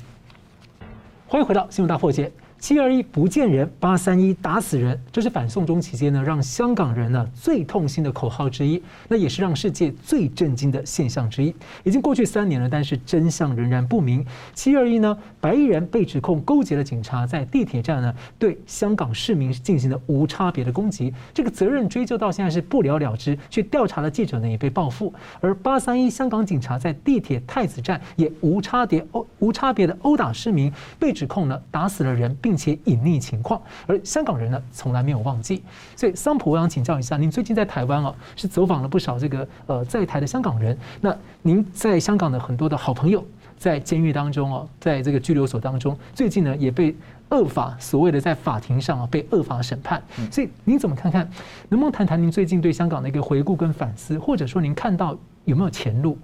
[1.26, 2.30] 欢迎回到新闻大破解。
[2.62, 11.52] 七二一不见人，八三一打死人，这是反送中期间呢让香港人呢最痛心的口号之一，那也是让世界最震惊的现象之一。
[11.82, 14.24] 已经过去三年了，但是真相仍然不明。
[14.54, 25.12] 七二一呢，白衣人被指控勾结了警察，在地铁站呢对香港市民进行了无差别的攻击，这个责任追究到现在是不了了之，去调查的记者呢也被报复。
[25.40, 32.51] 而八三一香港警察在地铁太子站也无差别殴无差别的殴打市民，被指控呢打死了人，并。
[32.52, 35.62] 并且隐匿情况，而香港人呢，从来没有忘记。
[35.96, 40.76] 所以桑普，我想请教一下，您最近在台湾哦，是走访了不少这个呃在台的香港人。
[41.00, 43.24] 那您在香港的很多的好朋友，
[43.56, 46.94] 在监狱当中哦，在这个拘留所当中，最近呢也被
[47.30, 50.02] 恶法所谓的在法庭上啊被恶法审判。
[50.30, 51.26] 所以您怎么看看？
[51.70, 56.18] 能不能谈谈您最近对香港的一个回顾跟反思，或者说您看到有没有前路？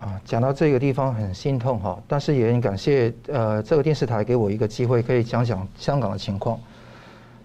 [0.00, 6.58] 啊，讲到这个地方很心痛哈，但是也很感谢呃这个电视台给我一个机会，可以讲讲香港的情况。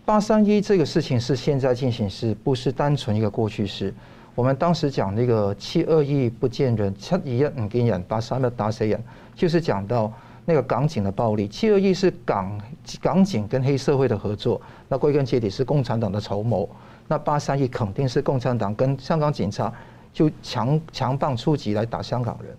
[0.05, 3.93] 八三一这个事情是现在进行时，不是单纯一个过去式。
[4.35, 9.03] 我们当时讲那个七二一不见人，七一唔见人，八三一打死人，
[9.35, 10.09] 就是讲到
[10.45, 11.49] 那个港警的暴力。
[11.49, 12.61] 七二一是港
[13.01, 16.69] 港警跟黑社会的合作，那归根结底是共产党的筹谋。
[17.07, 19.73] 那八三一肯定是共产党跟香港警察。
[20.15, 22.55] 就强强棒出击来打香港人，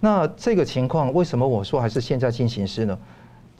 [0.00, 2.98] 那这个情况为什么我说还是现在进行时呢？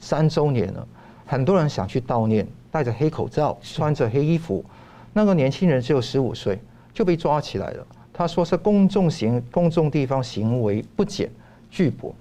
[0.01, 0.85] 三周年了，
[1.25, 4.65] 很多人想去悼念，戴着黑口罩，穿着黑衣服，
[5.13, 6.59] 那个年轻人只有十五岁
[6.93, 7.87] 就被抓起来了。
[8.11, 11.31] 他说是公众行公众地方行为不检
[11.69, 12.13] 拒捕，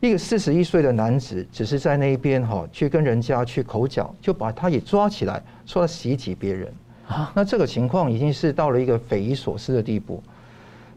[0.00, 6.70] 一个四十一岁的男子只是在那边哈去跟人家去口角，就把他也抓起来，说他袭击别人。
[7.34, 10.22] 那这个情况已经是到了一个匪夷所思的地步。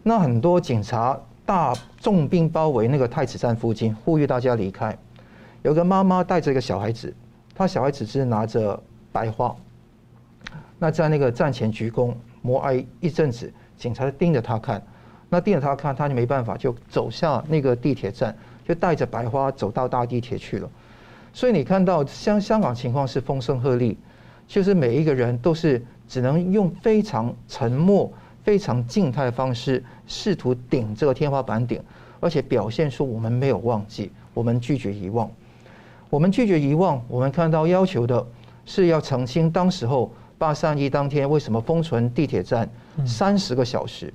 [0.03, 4.95] 那很多警察大重兵包围那个太子站附近，呼吁大家离开。
[5.61, 7.13] 有个妈妈带着一个小孩子，
[7.55, 8.79] 他小孩子是拿着
[9.11, 9.55] 白花。
[10.77, 14.81] 那在那个站前鞠躬默哀一阵子，警察盯着他看。
[15.29, 18.35] 那盯着他看，他就没办法，就走下那个地铁站，
[18.67, 20.69] 就带着白花走到大地铁去了。
[21.33, 23.95] 所以你看到香香港情况是风声鹤唳，
[24.47, 25.83] 就是每一个人都是。
[26.13, 28.07] 只能用非常沉默、
[28.43, 31.81] 非常静态的方式，试图顶这个天花板顶，
[32.19, 35.27] 而且表现出我们没有忘记，我们拒绝遗忘。
[36.11, 38.23] 我们拒绝遗忘，我们看到要求的
[38.63, 42.69] 是要澄清当时候八三一当天为什么封存地铁站
[43.03, 44.13] 三十个小时？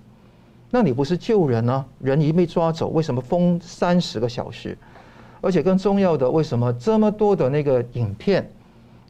[0.71, 1.85] 那你不是救人呢、啊？
[1.99, 4.79] 人一被抓走，为什么封三十个小时？
[5.41, 8.49] 而且更重要的，为什么这么多的那个影片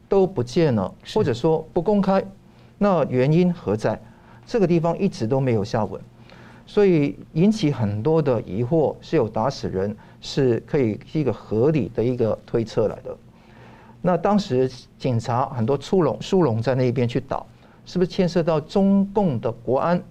[0.07, 2.25] 都不见了，或者说不公开？
[2.79, 4.01] 那原因何在？
[4.47, 6.01] 这个地方一直都没有下文，
[6.65, 8.95] 所以引起很多的疑惑。
[8.99, 13.15] 是有打死人，是可以一个合理的一个推测来的。
[14.01, 17.45] 那当时警察很多出笼疏龙在那边去打，
[17.85, 20.01] 是不是牵涉到中共的国安、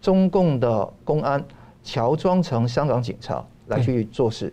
[0.00, 1.44] 中共的公安，
[1.84, 4.52] 乔装成香港警察来去做事？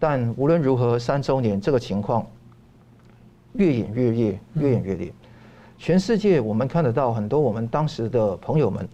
[0.00, 2.26] 但无论如何，三周年这个情况
[3.52, 5.12] 越演越烈，越演越烈。
[5.82, 8.88] 全世界我们看得到很多我们当时的朋友们，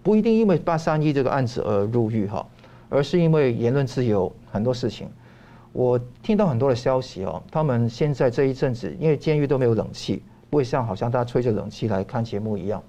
[0.00, 2.46] 不一定因为八三一这个案子而入狱哈，
[2.88, 5.08] 而是因为言论自由很多事情。
[5.72, 12.80] 我听到很多的消息哦，他们现在这一阵子因为监狱都没有冷气，不会像好像大家吹着冷气来看节目一样，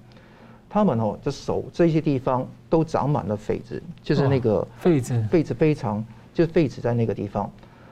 [0.70, 7.50] 他们哦的手这些地方都长满了痱子，就是那个痱子，痱子非常就是痱子在那个地方，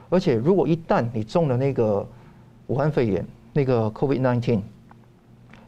[0.09, 2.07] 而且如果一旦你中了那个
[2.67, 4.61] 武汉肺炎那个 COVID-19。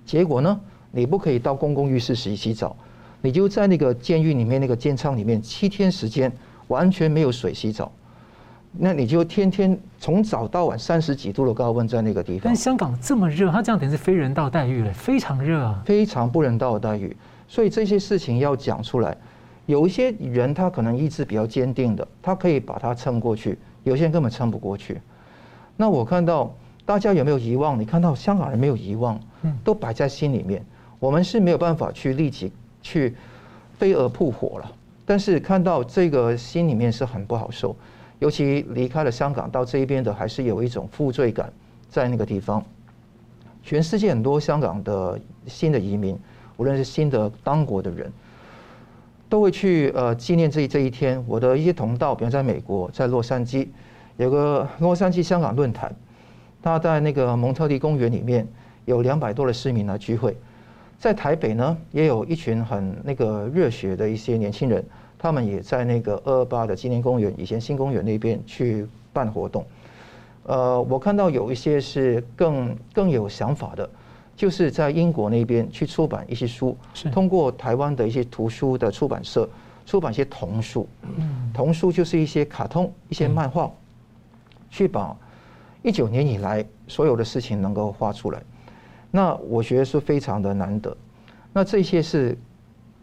[0.08, 0.60] 结果呢？
[0.91, 2.76] 你不可以到公共浴室洗洗澡，
[3.22, 6.32] 你就在那个监狱里面那个监仓里面七天时间
[6.70, 7.91] 完全没有水洗澡，
[8.72, 12.41] 那你就天天从早到晚三十几度的高温在那个地方。
[12.46, 17.15] 但香港这么热，他这样等于是非人道待遇了，非常热啊，非常不人道的待遇。
[17.50, 19.15] 所以这些事情要讲出来，
[19.65, 25.00] 有一些人他可能意志比较坚定的，他可以把它撑过去；有些人根本撑不过去。
[25.76, 26.56] 那我看到
[26.88, 27.78] 大家有没有遗忘？
[27.78, 29.19] 你看到香港人没有遗忘，
[29.62, 30.65] 都摆在心里面。
[31.00, 32.50] 我们是没有办法去立即
[32.82, 33.13] 去
[33.78, 34.71] 飞蛾扑火了，
[35.06, 37.76] 但是看到这个心里面是很不好受。
[38.19, 41.52] 尤其离开了香港到这一边的，还是有一种负罪感
[41.89, 42.63] 在那个地方。
[43.62, 46.17] 全世界很多香港的新的移民，
[46.56, 48.10] 无论是新的当国的人。
[49.28, 51.21] 都会去呃纪念这这一天。
[51.28, 53.67] 我的一些同道，比如在美国，在洛杉矶
[54.15, 55.93] 有个洛杉矶香港论坛，
[56.62, 58.48] 他在那个蒙特利公园里面
[58.86, 60.36] 有两百多的市民来聚会。
[61.00, 64.84] 在台北呢，也有一群很那个热血的一些年轻人，
[65.17, 69.65] 他们也在那个二二八的纪念公园，以前新公园那边去办活动。
[70.43, 73.89] 呃，我看到有一些是更更有想法的。
[74.36, 76.78] 就是在英国那边去出版一些书，
[77.12, 79.50] 通过台湾的一些图书的出版社
[79.84, 80.88] 出版一些童书。
[81.52, 83.72] 童书就是一些卡通、一些漫画，
[84.70, 85.17] 去把
[85.82, 88.42] 一九年以来所有的事情能够画出来。
[89.12, 90.96] 那我觉得是非常的难得。
[91.54, 92.38] 那这些是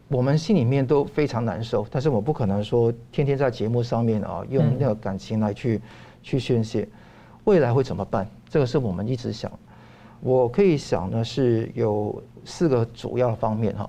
[0.08, 5.80] 我们心里面都非常难受，但是我不可能说天天在节目上面啊用那个感情来去
[6.22, 6.86] 去宣泄。
[7.44, 8.28] 未来会怎么办？
[8.48, 9.50] 这个是我们一直想。
[10.20, 13.88] 我可以想呢，是有四个主要方面哈。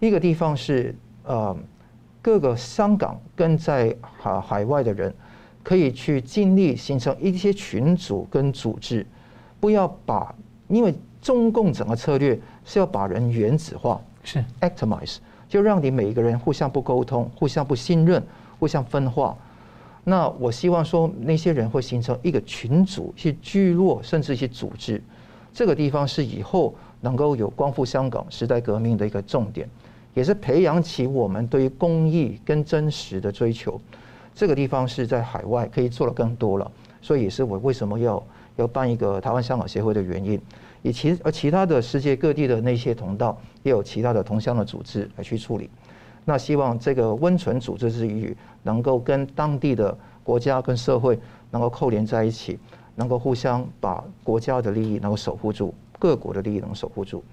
[0.00, 1.56] 一个地方是呃，
[2.20, 5.14] 各个香港跟在海海外的人，
[5.64, 9.04] 可以去尽力形成一些群组跟组织，
[9.58, 10.32] 不要把，
[10.68, 15.16] 因为中共整个策略是要把人原子化，是 atomize，
[15.48, 18.22] 就让你每一个人互相不沟通，互相不信任，
[18.60, 19.36] 互相分化。
[20.04, 25.02] 那我希望说，那些人会形成一个群组、一些聚落，甚至一些组织。
[25.54, 29.66] 这个地方是以后能够有光复香港时代革命的一个重点，
[30.12, 33.80] 也是培养起我们对于公益跟真实的追求。
[34.34, 36.70] 这个地方是在海外可以做的更多了，
[37.00, 38.22] 所以也是我为什么要
[38.56, 40.40] 要办一个台湾香港协会的原因。
[40.82, 45.70] 以其而其他的世界各地的那些同道，也有其他的同乡的组织来去处理。
[46.24, 51.18] 那希望这个温存组织之余，能够跟当地的国家跟社会
[51.50, 52.58] 能够扣连在一起。
[52.96, 57.24] 能够互相把国家的利益能够守护住，各国的利益能守护住。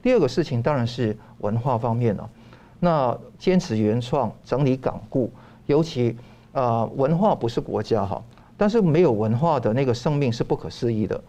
[0.00, 2.30] 第二个事情当然是文化方面了。
[2.78, 5.28] 那坚持原创，整理港故，
[5.66, 6.16] 尤其
[6.52, 8.22] 啊文化不是国家哈，
[8.56, 11.20] 但是没有文化的那个生命是不可思议的。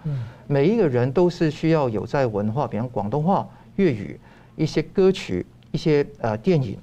[0.47, 4.19] 每一个人都是需要有在文化，比方广东话、粤语、
[4.55, 6.77] 一些歌曲、一些呃电影，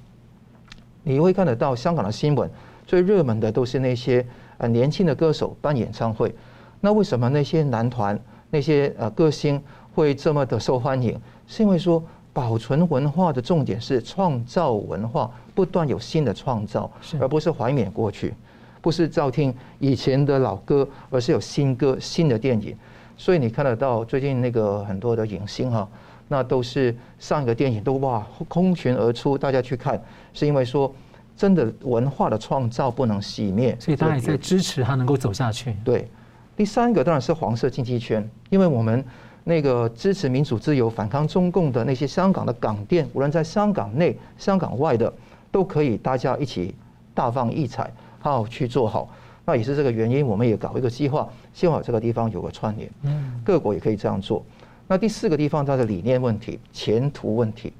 [1.03, 2.49] 你会看得到香港的新闻
[2.87, 4.25] 最热门的都是那些
[4.57, 6.33] 呃年轻的歌手办演唱会。
[6.81, 9.61] 那为什么那些男团、那些呃歌星
[9.93, 11.19] 会这么的受欢迎？
[11.45, 18.33] 是因为说保存文化的重点是创造文化，不断有新的创造，而不是怀缅过去，
[18.79, 22.73] 不是照听以前的老歌，而是有新歌、新的电影。
[23.17, 25.85] 所以你看得到最近那个很多的影星哈，
[26.29, 30.01] 那都是上一个电影都哇空群而出，大家去看，
[30.33, 30.89] 是因为说
[31.35, 35.75] 真的文化的创造不能熄灭，所以大家也在支持他能够走下去。
[35.83, 36.09] 对。
[36.55, 39.03] 第三个当然是黄色经济圈，因为我们
[39.43, 45.13] 那个支持民主自由、反抗中共的那些香港的港店，无论在香港内、香港外的，
[45.51, 46.75] 都可以大家一起
[47.13, 49.09] 大放异彩，好好去做好。
[49.45, 54.45] 那也是这个原因，我们也搞一个计划，希望这个地方有个串联，嗯各国也可以这样做。
[54.87, 57.73] 那第四个地方，它的理念问题、前途问题，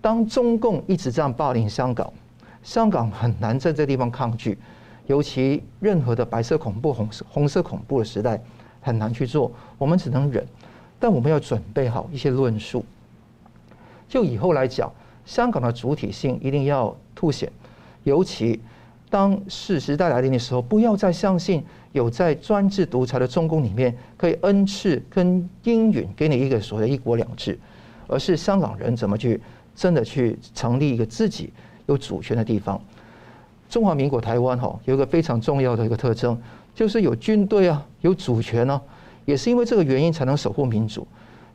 [0.00, 2.12] 当中共一直这样霸凌香港，
[2.62, 4.58] 香港很难在这个地方抗拒。
[5.06, 8.38] 尤其任何的白色恐怖、红色红色恐怖的时代
[8.82, 10.46] 很难去做，我们只能忍，
[10.98, 12.84] 但我们要准备好一些论述。
[14.06, 14.92] 就以后来讲，
[15.28, 17.52] 香港的主体性一定要凸显，
[18.04, 18.58] 尤其
[19.10, 21.62] 当是时代来临的时候，不要再相信
[21.92, 27.58] 有在专制独裁的中共里面可以恩赐跟应允给你一个所谓一国两制，
[28.06, 29.38] 而是香港人怎么去
[29.76, 31.52] 真的去成立一个自己
[31.84, 32.80] 有主权的地方。
[33.68, 36.40] 中华民国台湾哈有一个非常重要的一个特征，
[36.74, 38.80] 就是有军队啊，有主权呢，
[39.26, 41.06] 也是因为这个原因才能守护民主。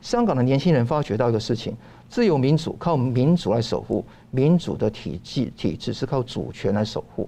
[0.04, 1.74] 香港的年轻人发觉到一个事情：
[2.10, 7.26] 自由民主靠民主来守护，民主的体制体制是靠主权来守护。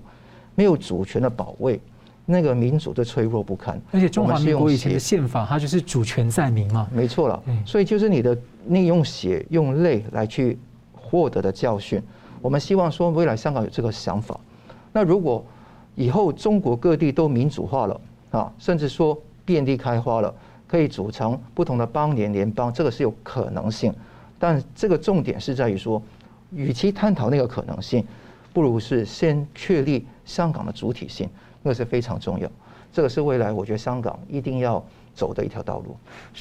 [0.54, 1.80] 没有主权的保卫，
[2.26, 3.80] 那个民主就脆弱不堪。
[3.92, 6.86] 而且中华民国以前的宪法，它就是主权在民嘛。
[6.92, 10.58] 没错了，所以就是你的你用血用泪来去
[10.92, 12.02] 获得的教训。
[12.42, 14.38] 我们希望说，未来香港有这个想法。
[14.92, 15.42] 那如果
[15.94, 17.98] 以后中国各地都民主化了
[18.32, 20.34] 啊，甚至说遍地开花了，
[20.66, 23.94] 可以组成不同的邦联联邦，这个是有可能性。
[24.38, 26.02] 但这个重点是在于说，
[26.50, 28.04] 与其探讨那个可能性，
[28.52, 31.28] 不如是先确立香港的主体性，
[31.62, 32.50] 那是非常重要。
[32.92, 34.82] 这个是未来我觉得香港一定要
[35.14, 35.96] 走的一条道路。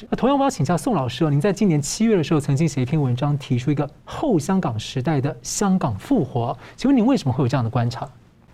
[0.08, 6.56] 那同样，我要请教宋老师哦，您在今年七月的时候曾经写一篇文章，提出一个后香港时代的香港复活。
[6.76, 8.08] 请问您为什么会有这样的观察？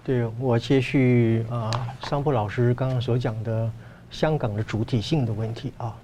[0.04, 1.70] 对，我接续啊，
[2.02, 3.70] 桑普老师刚刚所讲的
[4.12, 5.96] 香港的主体性的问题啊。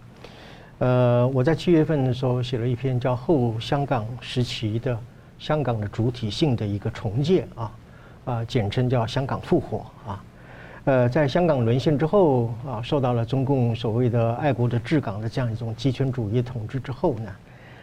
[0.79, 4.99] 呃，我在七月份的时候写了一篇叫《后香港时期的
[5.39, 7.73] 香港的主体性的一个重建》啊，
[8.25, 10.25] 啊，简称叫“香港复活”啊。
[10.85, 17.31] 呃，在香港沦陷之后啊，受到了中共所谓的爱国的治港的这样一种集权主义统治之后呢，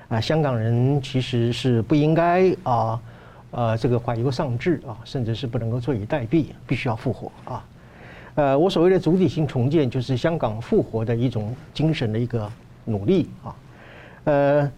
[0.07, 2.99] 啊，香港人其实是不应该啊，
[3.51, 7.63] 呃，这个怀忧丧志啊，甚至是不能够坐以待毙，必须要复活啊。
[8.35, 12.49] 呃，我所谓的主体性重建，就是香港复活的一种精神的一个。
[12.87, 13.55] 努力啊，
[14.25, 14.71] 呃，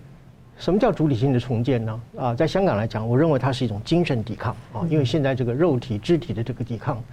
[0.58, 2.02] 什么叫主体性的重建呢？
[2.18, 7.04] 啊，在香港来讲，我认为它是一种精神抵抗啊，因为现在这个肉体肢体的这个抵抗，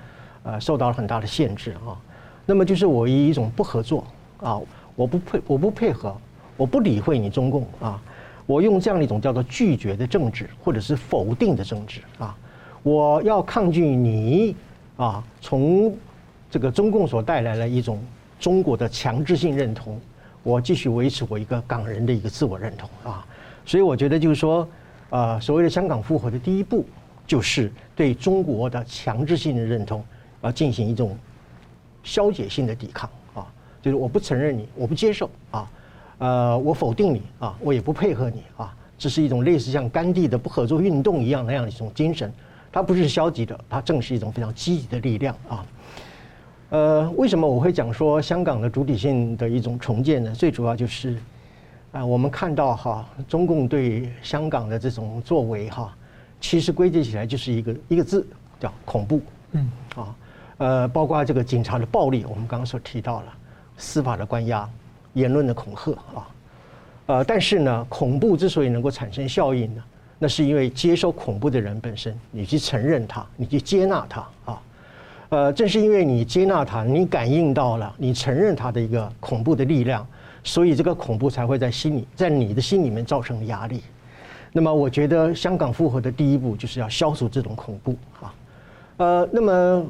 [0.44, 1.98] 呃，受到了很大的限制啊。
[2.46, 4.06] 那么就是我以一种不合作
[4.38, 4.60] 啊，
[4.94, 6.16] 我不配，我不配合，
[6.56, 8.00] 我不理会你中共啊，
[8.46, 12.36] 我用这样的一种叫做拒绝的政治，或者是否定的政治啊，
[12.84, 14.54] 我要抗拒你
[14.96, 15.92] 啊，从
[16.54, 18.00] 这个中共所带来的一种
[18.38, 20.00] 中国的强制性认同。
[20.44, 23.26] 我继续维持我一个港人的一个自我认同啊，
[23.66, 24.68] 所以我觉得就是说，
[25.10, 26.86] 呃，所谓的香港复活的第一步，
[27.26, 30.04] 就是对中国的强制性的认同，
[30.42, 31.18] 要进行一种
[32.04, 33.52] 消解性的抵抗啊，
[33.82, 35.68] 就是我不承认你，我不接受啊，
[36.18, 42.32] 呃，我否定你啊，我也不配合你啊，这是一种类似像甘地的不合作运动一样那样的一种精神，
[42.70, 45.66] 它不是消极的，它正是一种非常积极的力量啊。
[46.74, 50.32] 呃，为什么我会讲说香港的主体性的一种重建呢？
[50.32, 51.16] 最主要就是，
[51.92, 55.94] 啊，我们看到哈，中共对香港的这种作为哈，
[56.40, 58.26] 其实归结起来就是一个一个字，
[58.58, 59.20] 叫恐怖。
[59.52, 60.16] 嗯，啊，
[60.58, 63.32] 呃，包括这个警察的暴力，我们刚刚所提到了，
[63.76, 64.68] 司法的关押，
[65.12, 66.28] 言论的恐吓啊，
[67.06, 69.84] 呃，但是呢，恐怖之所以能够产生效应呢，
[70.18, 74.60] 那是因为接受恐怖的人本身，你去承认他，你去接纳他啊。
[75.34, 80.06] 呃，正是因为你接纳他，你感应到了，你承认他的一个恐怖的力量，
[80.44, 83.82] 所以这个恐怖才会在心里，在你的心里面造成压力。
[84.52, 88.34] 那么，我觉得香港复合的第一步就是要消除这种恐怖啊。
[88.98, 89.84] 呃，那么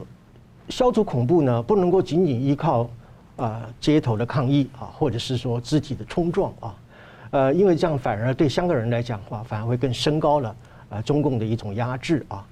[0.70, 2.88] 消除恐怖呢，不能够仅仅依靠
[3.36, 6.74] 啊街头的抗议啊，或者是说肢体的冲撞啊，
[7.32, 10.56] 呃，因为这样反而对香港人来讲的话，反而会更升高了
[10.88, 12.42] 啊中共的一种压制啊。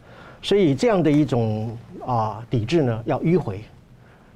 [0.43, 3.61] 所以这样的一种啊抵制呢，要迂回，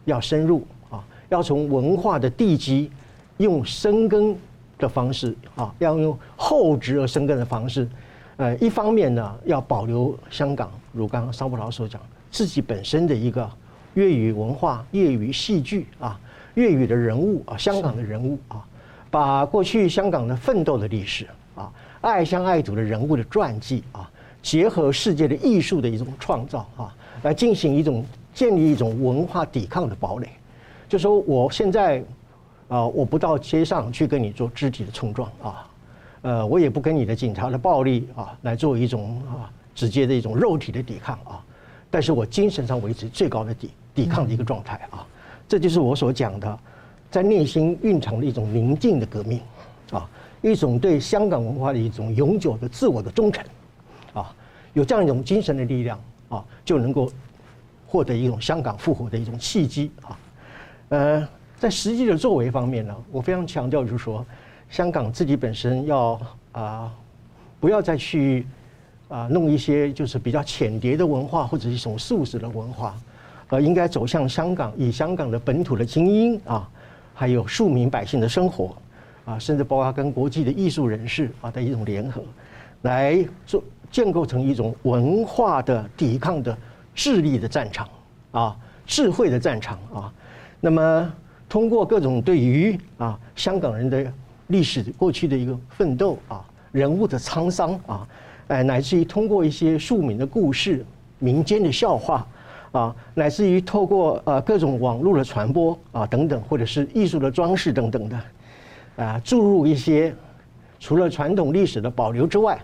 [0.04, 2.90] 要深入啊，要从文化的地基
[3.38, 4.36] 用生根
[4.78, 7.88] 的方式啊，要用厚植而生根的方式。
[8.36, 12.00] 呃，一方面呢，要保留香港，如刚刚桑普劳所讲，
[12.30, 13.50] 自己本身的一个
[13.94, 16.20] 粤语文化、粤语戏剧啊、
[16.54, 18.64] 粤语的人物啊、香港的人物啊，
[19.10, 21.26] 把过去香港的奋斗的历史
[21.56, 24.08] 啊、爱乡爱土的人物的传记啊。
[24.46, 26.94] 结合世界的艺术的一种创造啊，
[27.24, 30.28] 来进行一种建立一种文化抵抗的堡垒。
[30.88, 32.00] 就说我现在
[32.68, 35.68] 啊，我不到街上去跟你做肢体的冲撞啊，
[36.22, 41.44] 呃，我也不跟你的警察的暴力啊来做一种啊直接的一种肉体的抵抗啊，
[41.90, 45.04] 但是我精神上维持最高的抵抵抗的一个状态啊，
[45.48, 46.56] 这就是我所讲的，
[47.10, 49.40] 在内心蕴藏的一种宁静的革命
[49.90, 50.08] 啊，
[50.40, 53.44] 一种对香港文化的一种永久的自我的忠诚。
[54.16, 54.34] 啊，
[54.72, 56.00] 有这样一种精神的力量
[56.30, 57.12] 啊，就能够
[57.86, 60.18] 获得一种香港复活的一种契机啊。
[60.88, 64.24] 呃，在实际的作为方面呢，我非常强调就是说，
[64.70, 66.18] 香港自己本身要
[66.52, 66.90] 啊，
[67.60, 68.46] 不要再去
[69.08, 72.96] 啊弄一些就是比较浅碟的文化或者一种素食的文化，
[73.48, 76.66] 而应该走向香港，以香港的本土的精英啊，
[77.12, 78.74] 还有庶民百姓的生活
[79.26, 82.22] 啊，甚至包括跟国际的艺术人士啊的一种联合
[82.82, 83.62] 来做。
[83.90, 86.56] 建构成一种文化的抵抗的
[86.94, 87.88] 智力的战场
[88.32, 88.56] 啊，
[88.86, 90.12] 智慧的战场啊。
[90.60, 91.12] 那么，
[91.48, 94.12] 通过各种对于啊香港人的
[94.48, 98.08] 历史过去的一个奋斗啊，人物的沧桑啊，
[98.48, 100.84] 哎，乃至于通过一些庶民的故事、
[101.18, 102.26] 民间的笑话
[102.72, 108.20] 啊，乃至于透过呃各种网络的传播啊等等，或者是艺术的装饰等等的
[108.96, 110.14] 啊，注入一些
[110.80, 112.58] 除了传统历史的保留之外。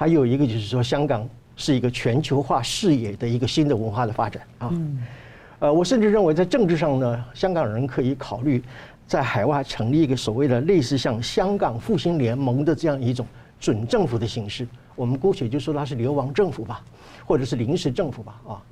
[0.00, 4.72] 还有一个就是说，香港是一个全球化视野的一个新的文化的发展啊。
[5.58, 8.62] 呃，我甚至认为在政治上呢，香港人可以考虑
[9.06, 13.26] 在海外成立一个所谓的类似像香港复兴联盟的这样一种
[13.60, 16.82] 准政府的形式，我们姑且就说它是流亡政府吧，
[17.26, 18.62] 或者是临时政府吧，啊，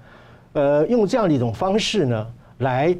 [0.54, 2.26] 呃，用这样的一种方式呢，
[2.60, 2.96] 来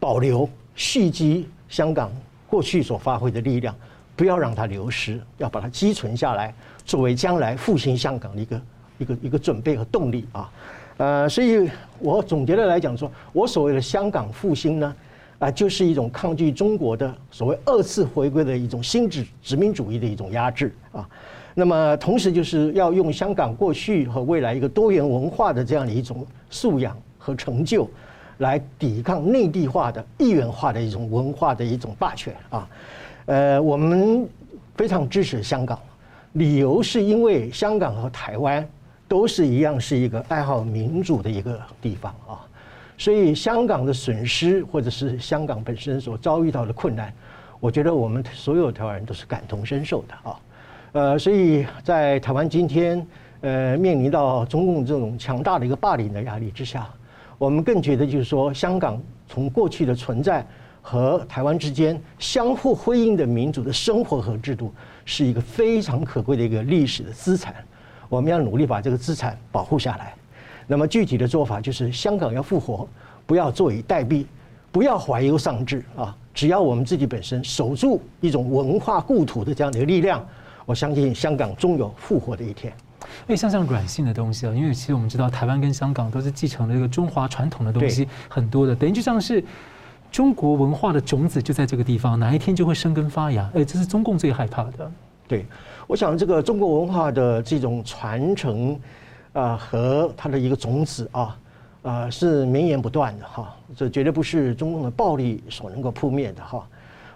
[0.00, 2.10] 保留、蓄积香港
[2.48, 3.72] 过去所发挥的力量，
[4.16, 6.52] 不要让它流失，要把它积存下来，
[6.90, 8.62] 作为将来复兴香港的一个
[8.98, 10.50] 一个一个准备和动力啊。
[10.96, 11.70] 呃，所以
[12.00, 14.96] 我总结的来讲说，我所谓的香港复兴呢，
[15.38, 21.08] 啊、就是一种抗拒中国的所谓二次回归的一种新殖殖民主义的一种压制啊。
[21.54, 27.88] 那么同时就是要用香港过去和未来一个多元文化的这样的一种素养和成就，
[28.38, 32.68] 来抵抗内地化的一元化的一种文化的一种霸权啊。
[33.26, 34.28] 呃，我们
[34.74, 35.78] 非常支持香港，
[36.32, 38.68] 理由是因为香港和台湾。
[39.08, 42.46] 都是一样，是一个爱好民主的一个地方啊，
[42.96, 47.12] 所以香港的损失，或者是香港本身所遭遇到的困难，
[47.58, 50.40] 我觉得我们所有台湾人都是感同身受的啊。
[50.92, 53.04] 呃，所以在台湾今天
[53.40, 56.88] 呃面临到中共这种强大的一个霸凌的压力之下，
[57.36, 60.46] 我们更觉得就是说，香港从过去的存在
[60.80, 64.72] 和台湾之间相互辉映的民主的生活和制度，
[65.10, 67.54] 是一个非常可贵的一个历史的资产。
[68.08, 70.14] 我们要努力把这个资产保护下来。
[70.68, 72.88] 那么具体的做法就是，香港要复活，
[73.26, 74.24] 不要坐以待毙，
[74.70, 76.16] 不要怀忧丧志啊！
[76.32, 80.24] 只要我们自己本身守住一种文化故土的这样的一个力量，
[80.64, 82.72] 我相信香港终有复活的一天。
[83.26, 89.42] 哎，像这样软性的东西啊，因为其实我们知道，台湾跟香港都是继承了一个中华传统的东西很多的，等于就像是
[90.10, 93.48] 中国文化的种子就在这个地方，哪一天就会生根发芽。
[93.54, 94.90] 哎，这是中共最害怕的。
[95.28, 95.46] 对。
[95.86, 98.78] 我想，这个中国文化的这种传承，
[99.32, 101.36] 啊，和它的一个种子啊，
[101.82, 103.52] 啊，是绵延不断的哈。
[103.76, 106.68] 这绝对不是中共的暴力所能够扑灭的哈。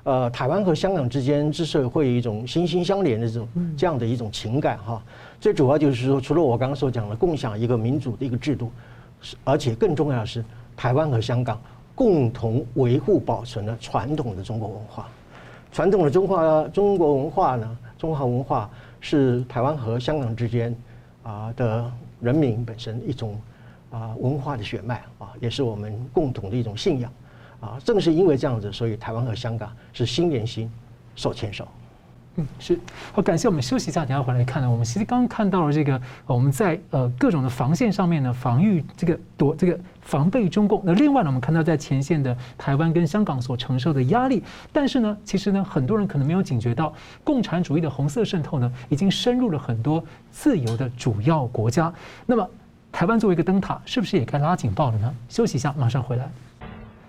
[0.03, 5.01] 呃，台湾和香港之间之所以会有一种心心相连的这种这样的一种情感哈，
[5.41, 8.73] 最主要就是说，除了我刚刚所讲的共享一个民主的一个制度，
[9.45, 10.45] 而且更重要的是，
[10.77, 11.61] 台湾和香港
[11.95, 15.09] 共同维护保存了传统的中国文化。
[15.73, 18.71] 传统的中华中国文化呢，中华文化
[19.01, 20.75] 是台湾和香港之间
[21.23, 21.91] 啊的
[22.21, 23.41] 人民本身一种
[23.91, 27.13] 啊文化的血脉啊，也是我们共同的一种信仰
[27.61, 27.79] 啊。
[27.85, 30.71] 正是因为这样子，所以台湾和香港是心连心，
[31.17, 31.67] 手牵手。
[32.37, 32.79] 嗯，是
[33.13, 34.69] 好，感谢我们休息一下，等下回来看呢。
[34.69, 40.83] 我们其实刚刚看到了这个，我们在呃各种的防线上面呢，防御这个躲这个防备中共。
[40.85, 44.43] 那另外呢，我们看到在前线的台湾跟香港所承受的压力。
[44.73, 51.93] 但是呢，其实呢，很多人可能没有警觉到，共产主义的红色渗透呢，已经深入了很多自由的主要国家。
[52.27, 52.45] 那么，
[52.91, 55.15] 台湾作为一个灯塔，是不是也该拉警报了呢？
[55.29, 56.29] 休息一下，马上回来。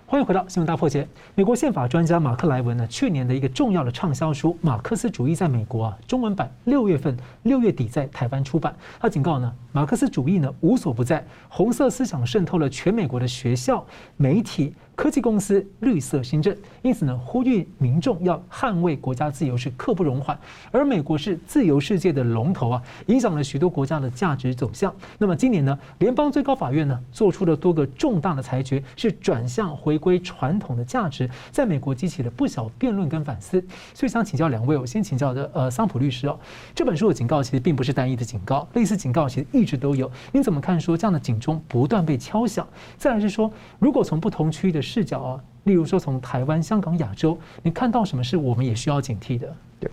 [0.08, 1.08] 欢迎回到新闻大破解。
[1.34, 8.76] 美国宪法专家马克莱文呢，去年的一个重要的畅销书《马克思主义在美国》啊，中文版六月份六月底在台湾出版。
[9.00, 13.84] 他警告呢，马克思主义呢无所不在，红色思想渗透了全美国的学校、
[14.16, 14.76] 媒体。
[14.96, 20.40] 科技公司绿色新政，因此呢，呼吁民众要捍卫国家自由是刻不容缓。
[20.72, 24.94] 而美国是自由世界的龙头啊，影响了许多国家的价值走向。
[25.18, 33.62] 那么今年呢，联邦最高法院呢做出了多个重大的裁决，是转向回归传统的价值，在美国激起了不小辩论跟反思。
[33.94, 36.40] 所以想请教两位，我先请教的呃桑普律师哦，
[36.74, 40.10] 这本书的警告其实并不是单一的警告，类似警告其实一直都有。
[40.32, 42.66] 您怎么看说这样的警钟不断被敲响？
[42.98, 49.54] 再来是说，如果从不同区域的视角啊，例如说从台湾、香港、亚洲，你看到什么是我们也需要警惕的？
[49.80, 49.90] 对，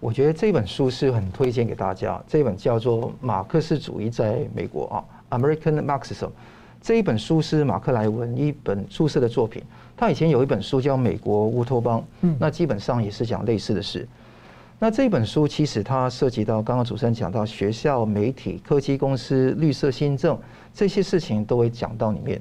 [0.00, 2.20] 我觉得这本书是很推荐给大家。
[2.26, 5.04] 这本叫做《马克思主义在美国》啊，
[5.38, 6.26] 《American Marxism》。
[6.80, 9.62] 这一本书是马克莱文一本出色的作品。
[9.96, 14.08] 他以前有一本书叫《美国乌托邦》，嗯，那基本上也是讲类似的事。
[14.78, 20.38] 那这本书其实它涉及到刚刚主持人讲到学校、媒体、科技公司、绿色新政
[20.72, 22.40] 这些事情都会讲到里面。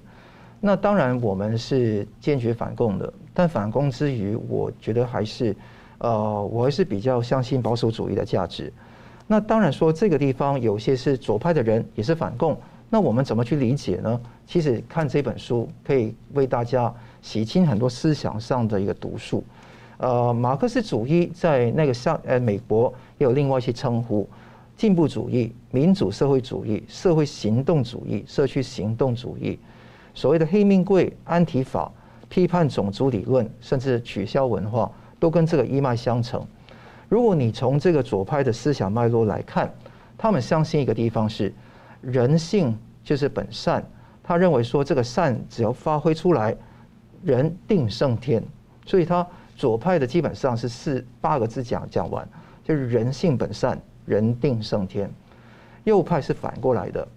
[0.62, 5.55] 那当然，我们是坚决反共的，但反共之余，我觉得还是，
[5.99, 8.72] 呃，我还是比较相信保守主义的价值。
[9.26, 12.57] 那当然说这个地方有些是左派的人也是反共，
[12.89, 14.20] 那我们怎么去理解呢？
[14.45, 19.43] 其实看这本书可以为大家洗清很多思想上的一个毒素。
[19.97, 24.28] 呃，马克思主义在那个上呃美国也有另外一些称呼，
[24.76, 29.57] 进步主义、民主社会主义、社会行动主义、社区行动主义。
[30.20, 31.89] 所谓的黑命贵、安提法、
[32.28, 36.45] 批判种族理论，甚至取消文化，都跟这个一脉相承。
[37.07, 39.74] 如果你从这个左派的思想脉络来看，
[40.17, 41.53] 他们相信一个地方是
[42.01, 43.82] 人性就是本善，
[44.22, 46.53] 他认为说这个善只要发挥出来，
[47.24, 48.43] 人定胜天。
[48.86, 52.28] 所以他左派的基本上是四八个字讲讲完，
[52.61, 55.09] 就是人性本善，人定胜天。
[55.86, 57.07] 右派是反过来的，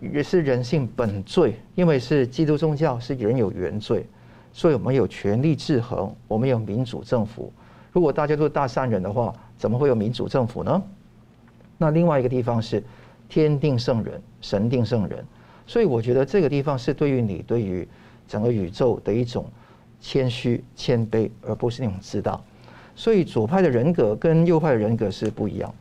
[0.00, 4.06] 也是人性本罪，因为是基督宗教是人有原罪，
[4.52, 7.52] 所以我们有权力制衡，我们有民主政府。
[7.92, 10.82] 如果大家都是大善人的话，怎么会有民主政府呢？
[11.78, 12.82] 那另外一个地方是
[13.28, 15.24] 天定圣人，神定圣人，
[15.66, 17.88] 所以我觉得这个地方是对于你对于
[18.28, 19.46] 整个宇宙的一种
[20.00, 22.38] 谦虚谦卑，而不是那种自大。
[22.94, 25.74] 所以左派的人格跟右派的人格是不一样。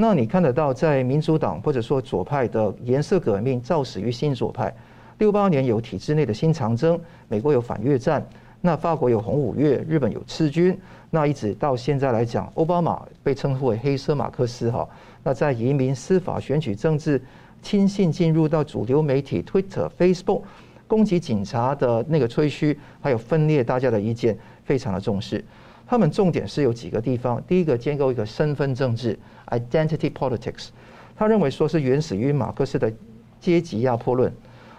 [0.00, 4.72] 那你看得到，在民主党或者说左派的颜色革命，肇始于新左派。
[5.18, 6.96] 六八年有体制内的新长征，
[7.26, 8.24] 美国有反越战，
[8.60, 10.78] 那法国有红五月，日本有赤军。
[11.10, 14.88] 那一直到现在来讲，奥巴马被称呼为黑色马克思哈。
[15.24, 17.20] 那在移民、司法、选举、政治，
[17.60, 20.42] 亲信进入到主流媒体，Twitter、Facebook，
[20.86, 25.44] 攻击警察的那个吹嘘，还有分裂大家的意见，非常的重视。
[25.88, 29.18] 他们重点是有几个地方，第一个建构一个身份政治
[29.48, 30.68] （identity politics）。
[31.16, 32.92] 他认为说是原始于马克思的
[33.40, 34.30] 阶级压迫论，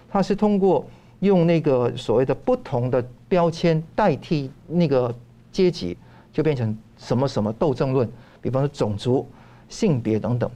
[0.10, 0.86] 他是通过
[1.22, 5.14] 用那个所谓的不同的标签代替那个
[5.52, 5.98] 阶级。
[6.32, 8.08] 就变成什么什么斗争论，
[8.40, 9.28] 比方说种族、
[9.68, 10.50] 性别等等，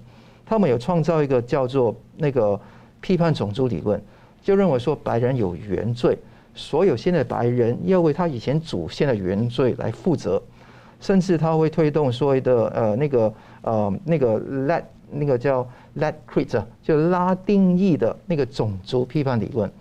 [0.45, 2.57] 他们有创造一个叫做那个
[3.01, 4.01] 批判种族理论，
[4.43, 6.15] 就认为说白人有原罪，
[6.55, 10.41] 所有现在白人要为他以前祖先的原罪来负责，
[10.99, 19.71] 甚至他会推动所谓的呃那个呃那个 let 那个叫 let Crit 就拉丁裔的那个种族批判理论。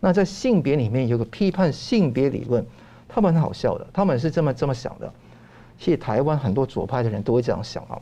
[0.00, 2.64] 那在性别里面有个批判性别理论，
[3.08, 5.12] 他们很好笑的，他们是这么这么想的。
[5.78, 8.00] 其实台湾很多左派的人都会这样想啊，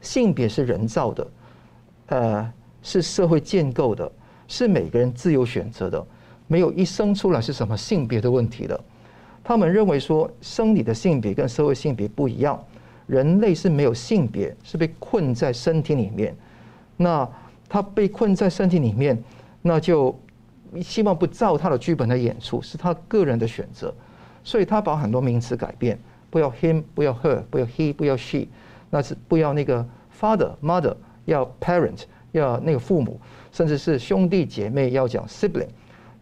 [0.00, 1.26] 性别是人造的，
[2.06, 2.52] 呃，
[2.82, 4.10] 是社会建构的，
[4.48, 6.04] 是每个人自由选择的，
[6.50, 8.78] 没有一生出来是什么性别的问题的。
[9.44, 12.60] 他们认为说，生理的性别跟社会性别不一样，
[13.06, 16.34] 人类是没有性别，是被困在身体里面。
[16.96, 17.28] 那
[17.68, 19.16] 他被困在身体里面，
[19.62, 20.12] 那就
[20.82, 23.94] 希望不照他的剧本来演出，是他个人的选择。
[24.42, 25.96] 所以他把很多名词改变。
[26.30, 28.48] 不要 him，不要 her，不要 he，不要 she，
[28.90, 29.86] 那是不要那个
[30.20, 30.96] father mother，
[31.26, 33.20] 要 parent，要那个父母，
[33.52, 35.68] 甚至是兄弟姐妹要讲 sibling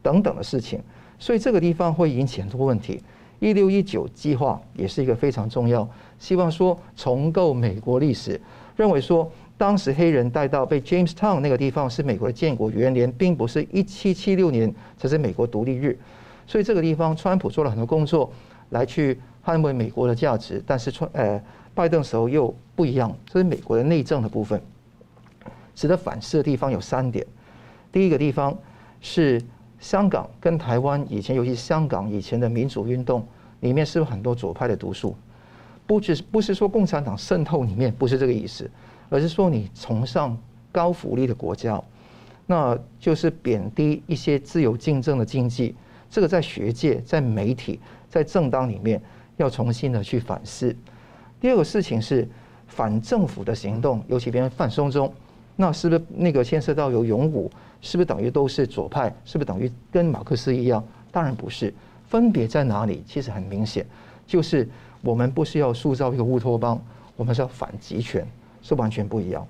[0.09, 0.81] 等等的事情，
[1.19, 3.03] 所以这个地方会引起很多问题。
[3.41, 5.87] 一六一九计划也是一个非常重要，
[6.19, 8.41] 希望说重构美国历史，
[8.75, 15.99] 认为说当时黑人带到被 Jamestown 那个地方是美国的建国元年，并不是一七七六年才是美国独立日，
[16.47, 18.33] 所以这个地方川普做了很多工作
[18.71, 19.19] 来去。
[19.45, 21.43] 捍卫美国的价值，但是川呃
[21.75, 24.61] 拜登时候又不一样，这是美国的内政的部分，
[25.75, 27.27] 值得反思的地方有三点。
[27.91, 28.55] 第一个地方
[29.01, 29.41] 是
[29.81, 33.27] 香港跟台湾以前，尤其香港以前的民主运动
[33.61, 35.17] 里面，是有很多左派的毒素，
[35.87, 38.71] 不只是不是说共产党渗透里面，不是这个意思，
[39.09, 40.37] 而是说你崇尚
[40.73, 41.83] 高福利的国家，
[42.47, 45.75] 那就是贬低一些自由竞争的经济。
[46.11, 49.01] 这个在学界、在媒体、在政党里面。
[49.39, 50.75] 要重新的去反思。
[51.41, 52.29] 第二个事情是
[52.67, 55.15] 反政府的行动，尤其别人反送中，
[55.61, 57.51] 那是不是那个牵涉到有勇武？
[57.81, 59.13] 是不是等于都是左派？
[59.25, 60.83] 是不是等于跟马克思一样？
[61.11, 61.75] 当然不是，
[62.07, 63.03] 分别在哪里？
[63.09, 63.85] 其实很明显，
[64.25, 64.69] 就是
[65.03, 66.81] 我们不是要塑造一个乌托邦，
[67.17, 68.25] 我们是要反极权，
[68.63, 69.45] 是完全不一样。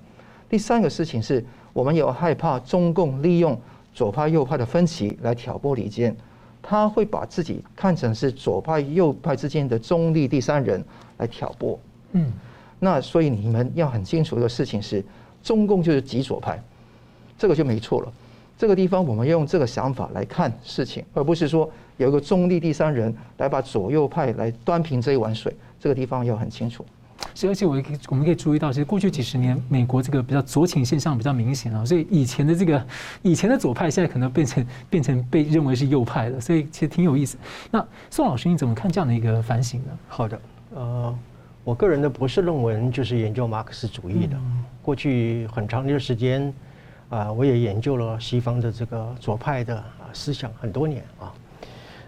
[0.49, 3.55] 第三个事情是我们有害怕中共利用
[3.93, 6.15] 左派右派的分歧来挑拨离间。
[6.61, 10.83] 他会把自己看成是左派右派之间的中立第三人
[11.17, 11.79] 来挑拨，
[12.11, 12.31] 嗯，
[12.79, 15.03] 那所以你们要很清楚的事情是，
[15.43, 16.61] 中共就是极左派，
[17.37, 18.11] 这个就没错了。
[18.57, 25.55] 这个地方我们要用这个想法来看事情，而不是说有一个中立第三人来把左右派来端平这一碗水。
[25.79, 26.85] 这个地方要很清楚。
[27.33, 32.85] 是，而且我可以，我们可以注意到，其实过去几十年，美国这个比较左倾现象比较明显啊，所以以前的这个
[33.21, 37.37] 以前的左派，现在可能变成变成被认为是右派了，所以其实挺有意思。
[37.71, 39.97] 那宋老师，你怎么看这样的一个反省呢？
[40.09, 40.41] 好的，
[40.75, 41.17] 呃，
[41.69, 44.35] 我个人的博士论文就是研究马克思主义的。
[44.81, 46.51] 过去很长一段时间
[47.09, 51.31] 啊，我也研究了西方的这个左派的啊思想很多年啊。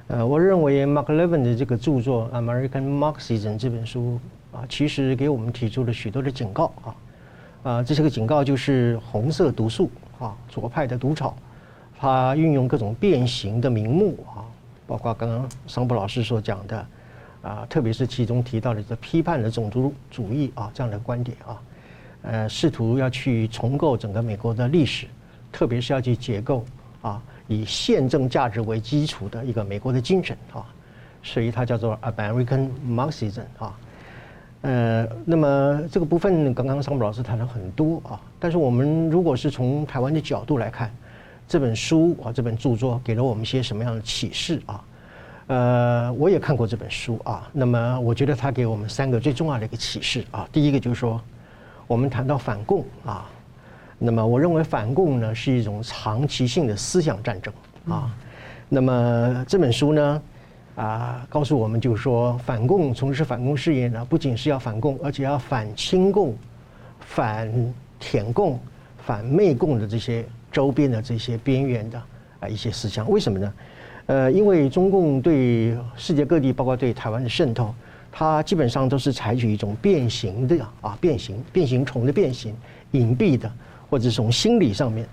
[0.07, 4.19] 呃，我认为 Mark Levin 的这个著作《American Marxism》这本书。
[4.51, 6.95] 啊，其实给我们提出了许多的警告啊，
[7.61, 11.35] 啊，这些个警告，就是红色毒素啊，左派的毒草，
[11.99, 14.41] 它运用各种变形的名目啊，
[14.87, 16.83] 包括刚刚桑布老师所讲的
[17.41, 21.61] 啊，特别是其中提到的这批判的种族主义啊这样的观点啊，
[22.21, 25.07] 呃，试图要去重构整个美国的历史，
[25.51, 26.63] 特别是要去解构
[27.01, 30.63] 啊，以宪政价值为基础的一个美国的精神啊，
[31.23, 33.77] 所以它叫做 American Marxism 啊。
[34.61, 40.93] 呃，那么这个部分刚刚桑普老师谈了很多啊，但是我们如果是从台湾的角度来看，
[41.47, 44.83] 这本书啊，这本著作给了我们一些什么样的启示啊？
[45.51, 51.19] 呃，我也看过这本书啊，那么我觉得他给我们三个最重要的一个启示啊，第一个就是说，
[51.87, 53.29] 我们谈到反共啊，
[53.99, 57.53] 那么我认为反共呢是一种长期性的思想战争
[57.89, 58.15] 啊，
[58.69, 60.21] 那么这本书呢
[60.77, 66.33] 啊告诉我们就是说，反共从事反共事业呢，不仅是要反共，而且要反亲共、
[67.01, 67.51] 反
[67.99, 68.57] 舔共、
[68.99, 72.01] 反媚共的这些周边的这些边缘的
[72.39, 73.53] 啊一些思想，为什么呢？
[74.11, 77.73] 呃，因为中共对世界各地，包括对台湾的渗透，
[78.11, 82.53] 它基本上都是采取一种变形的啊，变形、变形虫的变形、
[82.91, 83.49] 隐蔽的，
[83.89, 85.07] 或者从心理上面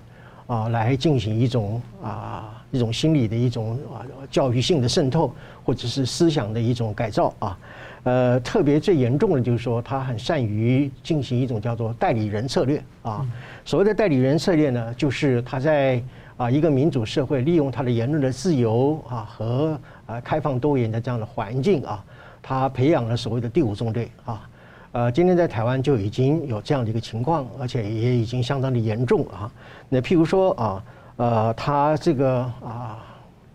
[0.49, 5.33] 啊来进行一种啊一种心理的一种啊教育性的渗透，
[5.65, 7.57] 或者是思想的一种改造啊。
[8.03, 13.25] 呃，特别最严重的就是说，他很善于进行一种叫做代理人策略啊。
[13.65, 16.03] 所谓的代理人策略呢，就是他在。
[16.39, 22.03] 啊，一个民主社会利用他的言论的自由啊和啊开放多元的这样的环境啊，
[22.41, 24.49] 他培养了所谓的第五纵队啊，
[24.93, 29.51] 呃，今天在台湾就已经有这样的一个情况，而且也已经相当的严重啊。
[29.89, 30.84] 那譬如说啊，
[31.16, 33.05] 呃，他这个啊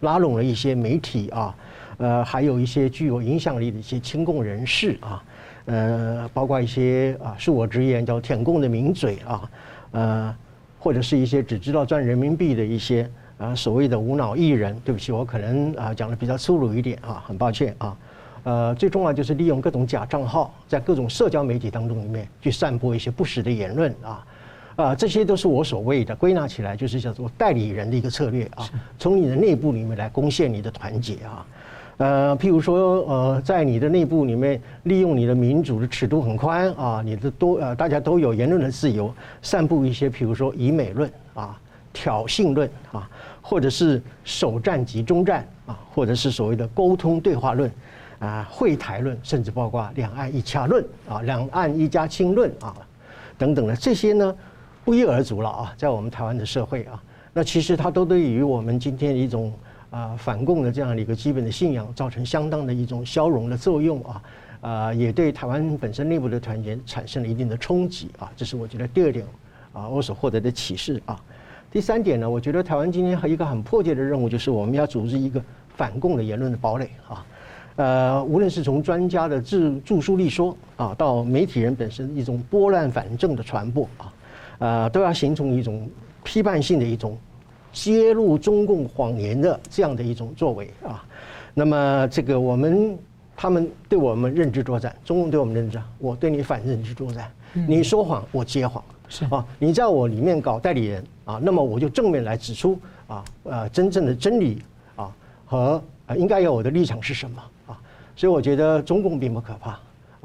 [0.02, 1.56] 拉拢了一些媒体啊，
[2.00, 5.24] 呃，还有一些具有影响力的一些亲共人士啊，
[5.68, 9.50] 呃，包括一些啊恕我直言叫舔共的名嘴啊，
[9.92, 10.36] 呃。
[10.84, 17.98] 或者是一些只知道赚人民币的一些啊所谓的无脑艺人，对不起，我可能啊讲的比较粗鲁一点啊，很抱歉啊。
[18.44, 24.28] 呃，最重要就是利用各种假账号，在各种社交媒体当中里面去散播一些不实的言论啊，
[24.76, 28.70] 啊，这些都是我所谓的归纳起来就是叫做代理人的一个策略啊，
[29.00, 31.46] 从你的内部里面来攻陷你的团结啊。
[31.98, 39.14] 呃，譬如说，呃，在你的内部里面，利用你的民主的尺度很宽啊，你的多呃，大家都有言论的自由，
[39.44, 41.56] 散布一些譬如说以美论啊、
[41.94, 43.08] 挑衅论啊，
[43.44, 47.72] 或者是首战即终战啊，或者是所谓的沟通对话论
[48.18, 52.76] 啊、会台论，甚至包括两岸一家论啊、两岸一家亲论啊
[53.38, 54.36] 等等的这些呢，
[54.84, 57.02] 不一而足了啊，在我们台湾的社会啊，
[57.34, 59.54] 那其实它都对于我们今天的一种。
[59.94, 64.24] 啊，反共的这样的一个基本的信仰，造成相当的一种消融的作用啊，
[64.62, 69.24] 啊，也对台湾本身内部的团结产生了一定的冲击啊，这是我觉得第二点
[69.72, 71.22] 啊，我所获得的启示啊。
[71.70, 75.40] 第三点呢，我觉得台湾今天还一个很迫切的任务，就是我们要组织一个
[75.76, 77.26] 反共的言论的堡垒啊，
[77.76, 84.14] 呃，无论是从专家的自著书立说啊，到媒体人本身一种拨乱反正的传播啊，
[84.58, 85.88] 呃，都要形成一种
[86.24, 87.16] 批判性的一种。
[87.74, 91.04] 揭露中共谎言的这样的一种作为啊，
[91.54, 92.98] 那么这个我们
[93.36, 97.30] 他们对我们认知作战，中共对我们认知，我对你反认知作战，
[97.68, 99.26] 你说谎我接谎，是。
[99.26, 104.62] 啊，你在我里面搞代理人啊，那么我就正面来指出啊呃真正的真理
[104.96, 105.12] 啊
[105.44, 107.80] 和啊应该有我的立场是什么啊，
[108.16, 109.80] 所以我觉得中共并不可怕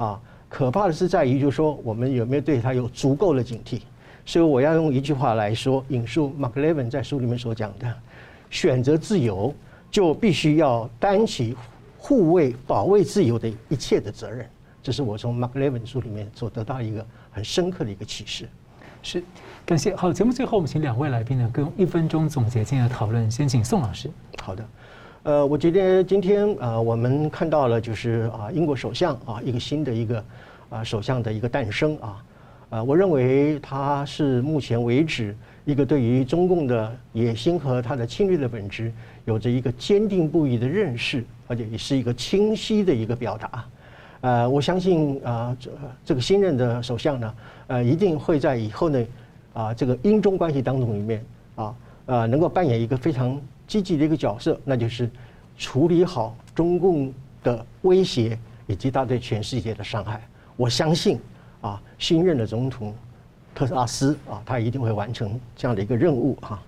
[0.05, 3.81] 啊，可怕的是在于就是说我们有没有对他有足够的警惕。
[4.29, 7.91] 所以我要用一句话来说，引述 Mark Levin 在书里面所讲的：
[8.51, 9.51] 选择自由，
[9.89, 11.57] 就必须要担起
[11.97, 14.47] 护卫、保卫自由的一切的责任。
[14.83, 18.47] 这是我从 Mark Levin 书里面所得到一个很深刻的一个启示。
[19.01, 19.23] 是，
[19.65, 19.95] 感谢。
[19.95, 23.31] 好，节目最后我们请两位来宾呢，各用一分钟总结今天的讨论。
[23.31, 24.11] 先请宋老师。
[24.43, 24.63] 好的，
[25.23, 30.23] 呃，我觉得今天呃，我们看到了就是啊，英国首相啊，一个新的一个
[30.69, 32.23] 啊首相的一个诞生啊。
[32.69, 38.93] 啊，我认为他是目前为止一个对于中共的野心和他的侵略的本质
[39.25, 43.65] 有着一个坚定不移的认识，而且也是一个清晰的一个表达。
[44.21, 45.71] 呃，我相信啊，这
[46.05, 47.35] 这个新任的首相呢，
[47.67, 49.05] 呃，一定会在以后呢，
[49.53, 55.09] 啊，这个英中关系当中里面啊，呃，能够扮演一个非常积极的一个角色，那就是
[55.57, 57.11] 处理好中共
[57.41, 60.21] 的威胁以及他对全世界的伤害。
[60.55, 61.19] 我相信。
[61.61, 62.93] 啊，新任的总统
[63.53, 66.61] 特拉斯啊，他一定会完成这样的一个任务哈。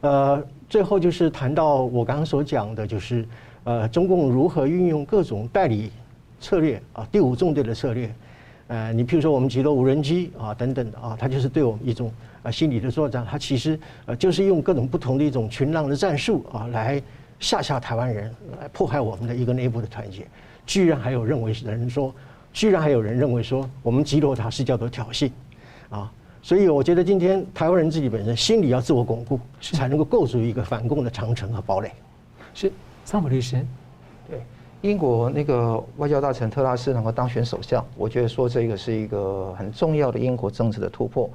[0.00, 3.26] 呃，最后就是谈到我刚刚所讲的，就是
[3.64, 5.92] 呃，中共如何运用各种代理
[6.40, 8.10] 策略啊，第五纵队的策略。
[8.68, 12.10] 呃，你譬如说我们击落无人机啊等等的啊，它就是对我们一种
[12.42, 13.26] 啊心理的作战。
[13.28, 17.02] 它其实呃就是用各种不同的一种群狼的战术啊，来
[17.38, 20.26] 吓吓台湾人，来破坏我们的一个内部的团结。
[20.64, 22.14] 居然还有认为人说。
[22.52, 25.30] 居然还有人认为说我们击落他是叫做挑衅，
[25.90, 31.90] 啊，所以我觉得今天台湾人自己本身心里要自我巩固，才能够构筑一个反共的长城和堡垒。
[32.54, 32.70] 是，
[33.04, 33.64] 桑普律师，
[34.28, 34.42] 对，
[34.82, 41.28] 英国那个外交大臣特拉斯能够当选首相，我觉得说这个是一个很重要的英国政治的突破。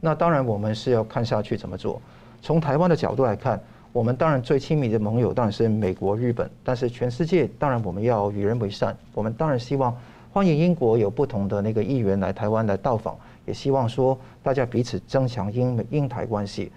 [0.00, 2.02] 那当然，我们是要看下去怎么做。
[2.42, 3.58] 从台湾的角度来看，
[3.90, 8.94] 我们当然最亲密的盟友当然是美国、日本，但是全世界当然我们要与人为善。
[9.14, 9.96] 我们当然希望
[10.34, 13.16] 欢迎英国有不同的那个议员来台湾来到访，
[13.46, 16.72] 也希望说大家彼此增强英美英台关系。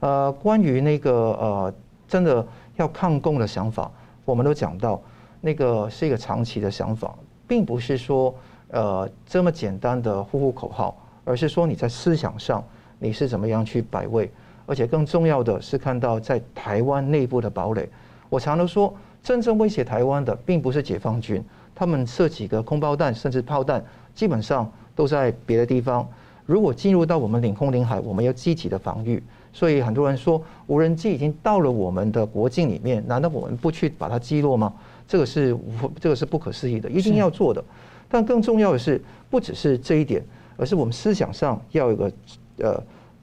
[0.00, 1.74] 呃，关于那个呃，
[2.06, 2.46] 真的
[2.76, 3.90] 要抗共的想法，
[4.26, 5.00] 我们都讲到。
[5.40, 7.14] 那个是一个长期的想法，
[7.48, 8.34] 并不是说
[8.68, 10.94] 呃这么简单的呼呼口号，
[11.24, 12.62] 而是说你在思想上
[12.98, 14.30] 你是怎么样去摆位，
[14.66, 17.88] 而且更重要的是看到在台湾内部的堡垒。
[18.28, 21.42] 我常常说，真正威胁台湾的并不是解放军，
[21.80, 23.82] 他们射几个空包弹甚至炮弹，
[24.14, 26.06] 基本上都在别的地方。
[26.44, 29.22] 如果进入到我们领空领海，我们要积极的防御。
[29.50, 34.70] 所以很多人说无人机已经到了我们的国境里面，难道我们不去把它击落吗？
[35.08, 35.56] 这个是
[35.98, 37.64] 这个是不可思议的，一定要做的。
[38.10, 39.00] 但更重要的是，
[39.30, 40.22] 不只是这一点，
[40.58, 42.12] 而是我们思想上要有个
[42.58, 42.82] 呃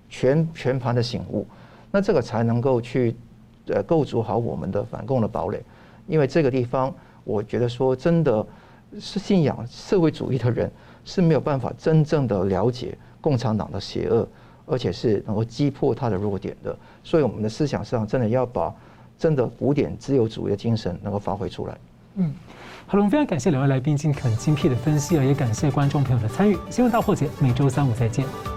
[0.09, 1.45] 全全盘的醒悟，
[1.91, 3.15] 那这个才能够去
[3.67, 5.61] 呃构筑好我们的反共的堡垒。
[6.07, 6.91] 因为这个地方，
[7.27, 8.45] 我觉得说真的
[8.99, 10.71] 是信仰社会主义的人
[11.03, 14.27] 是没有办法真正的了解共产党的邪恶，
[14.65, 16.75] 而且是能够击破他的弱点的。
[17.03, 18.73] 所以我们的思想上真的要把。
[19.19, 21.75] 真的古典自由主义的精神能够发挥出来。
[22.17, 22.31] 嗯，
[22.85, 26.55] 好了，我们非常感谢两位来宾今天很精辟的分析啊，也感谢观众朋友的参与。
[26.69, 28.56] 新闻大破解每周三五再见。